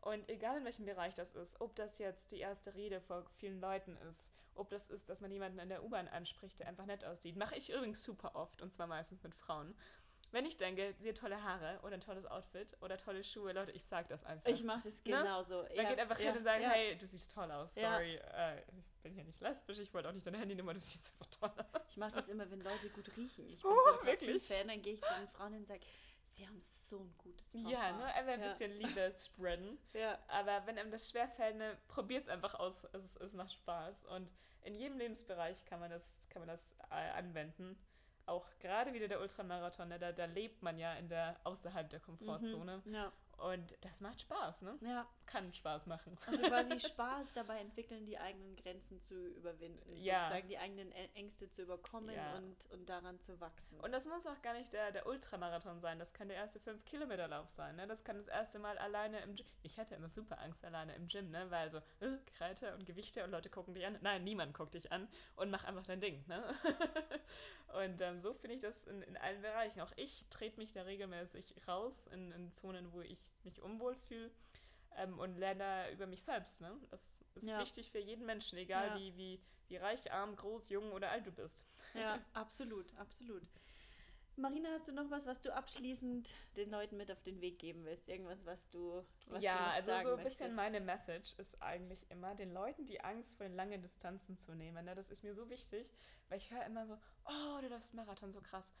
[0.00, 3.60] Und egal in welchem Bereich das ist, ob das jetzt die erste Rede vor vielen
[3.60, 7.04] Leuten ist, ob das ist, dass man jemanden in der U-Bahn anspricht, der einfach nett
[7.04, 9.74] aussieht, mache ich übrigens super oft und zwar meistens mit Frauen.
[10.34, 13.70] Wenn ich denke, sie hat tolle Haare oder ein tolles Outfit oder tolle Schuhe, Leute,
[13.70, 14.50] ich sag das einfach.
[14.50, 15.62] Ich mache das genauso.
[15.62, 15.68] Ne?
[15.76, 16.70] Man geht einfach ja, hin und sagt, ja.
[16.70, 20.12] hey, du siehst toll aus, sorry, äh, ich bin hier nicht lesbisch, ich wollte auch
[20.12, 21.82] nicht deine Handynummer, du siehst einfach toll aus.
[21.88, 23.48] Ich mache das immer, wenn Leute gut riechen.
[23.48, 25.82] Ich bin oh, so ein Fan, dann gehe ich zu den Frauen hin und sage,
[26.26, 27.70] sie haben so ein gutes Parfum.
[27.70, 28.04] Ja, ne?
[28.14, 29.78] Einfach ein bisschen Liebe spreaden.
[29.92, 30.18] ja.
[30.26, 32.82] Aber wenn einem das schwerfällt, ne, probiert es einfach aus.
[32.92, 34.06] Es, es macht Spaß.
[34.06, 34.32] Und
[34.62, 37.78] in jedem Lebensbereich kann man das, kann man das äh, anwenden
[38.26, 42.00] auch gerade wieder der Ultramarathon, ne, da, da lebt man ja in der außerhalb der
[42.00, 42.82] Komfortzone.
[42.84, 43.12] Mhm, ja.
[43.38, 44.78] Und das macht Spaß, ne?
[44.80, 45.06] Ja.
[45.26, 46.16] Kann Spaß machen.
[46.26, 50.20] Also quasi Spaß dabei entwickeln, die eigenen Grenzen zu überwinden, ja.
[50.20, 52.36] sozusagen die eigenen Ängste zu überkommen ja.
[52.36, 53.80] und, und daran zu wachsen.
[53.80, 57.50] Und das muss auch gar nicht der, der Ultramarathon sein, das kann der erste 5-Kilometer-Lauf
[57.50, 57.86] sein, ne?
[57.86, 59.46] Das kann das erste Mal alleine im Gym.
[59.62, 61.50] Ich hatte immer super Angst alleine im Gym, ne?
[61.50, 63.98] Weil so, äh, Kreite und Gewichte und Leute gucken dich an.
[64.02, 66.42] Nein, niemand guckt dich an und mach einfach dein Ding, ne?
[67.84, 69.80] und ähm, so finde ich das in, in allen Bereichen.
[69.80, 74.30] Auch ich trete mich da regelmäßig raus in, in Zonen, wo ich mich unwohl fühle
[74.96, 76.60] ähm, und lerne über mich selbst.
[76.60, 76.76] Ne?
[76.90, 77.58] Das ist ja.
[77.60, 78.96] wichtig für jeden Menschen, egal ja.
[78.96, 81.66] wie, wie, wie reich, arm, groß, jung oder alt du bist.
[81.94, 83.42] Ja, absolut, absolut.
[84.36, 87.84] Marina, hast du noch was, was du abschließend den Leuten mit auf den Weg geben
[87.84, 88.08] willst?
[88.08, 90.56] Irgendwas, was du was Ja, du also so ein bisschen möchtest?
[90.56, 94.84] meine Message ist eigentlich immer, den Leuten die Angst vor den langen Distanzen zu nehmen.
[94.84, 94.96] Ne?
[94.96, 95.88] Das ist mir so wichtig,
[96.28, 98.74] weil ich höre immer so, oh, du darfst Marathon, so krass.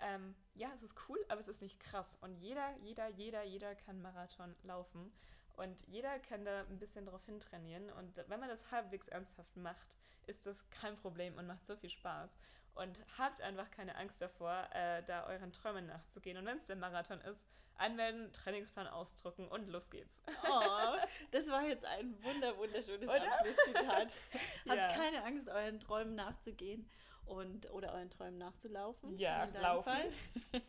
[0.00, 2.18] Ähm, ja, es ist cool, aber es ist nicht krass.
[2.20, 5.12] Und jeder, jeder, jeder, jeder kann Marathon laufen.
[5.56, 7.90] Und jeder kann da ein bisschen drauf hintrainieren.
[7.90, 9.96] Und wenn man das halbwegs ernsthaft macht,
[10.26, 12.36] ist das kein Problem und macht so viel Spaß.
[12.74, 16.36] Und habt einfach keine Angst davor, äh, da euren Träumen nachzugehen.
[16.36, 17.46] Und wenn es der Marathon ist,
[17.78, 20.22] anmelden, Trainingsplan ausdrucken und los geht's.
[20.48, 20.96] Oh,
[21.30, 23.32] das war jetzt ein wunder wunderschönes Oder?
[23.32, 24.16] Abschlusszitat.
[24.68, 24.88] Habt ja.
[24.88, 26.88] keine Angst, euren Träumen nachzugehen
[27.26, 29.18] und oder euren Träumen nachzulaufen.
[29.18, 29.84] Ja, laufen.
[29.84, 30.10] Fall.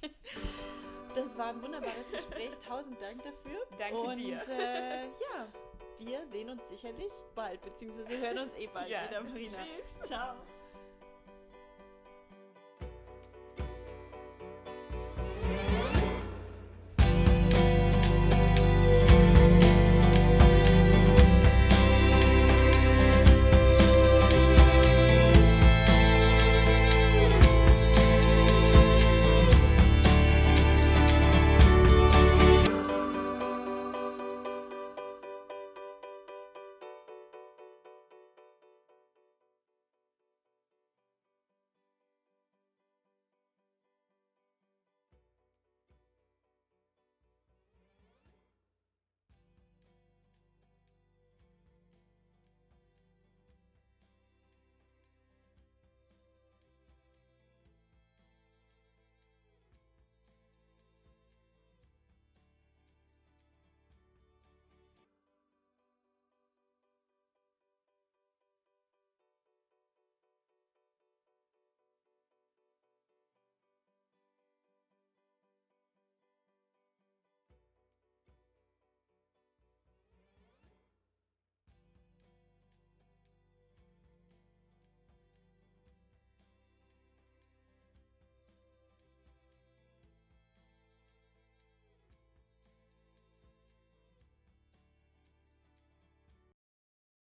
[1.15, 2.51] Das war ein wunderbares Gespräch.
[2.59, 3.59] Tausend Dank dafür.
[3.79, 4.39] Danke und, dir.
[4.49, 5.47] Äh, ja,
[5.97, 9.07] wir sehen uns sicherlich bald, beziehungsweise hören uns eh bald ja.
[9.07, 9.49] wieder, Marina.
[9.49, 10.07] Tschüss.
[10.07, 10.35] Ciao.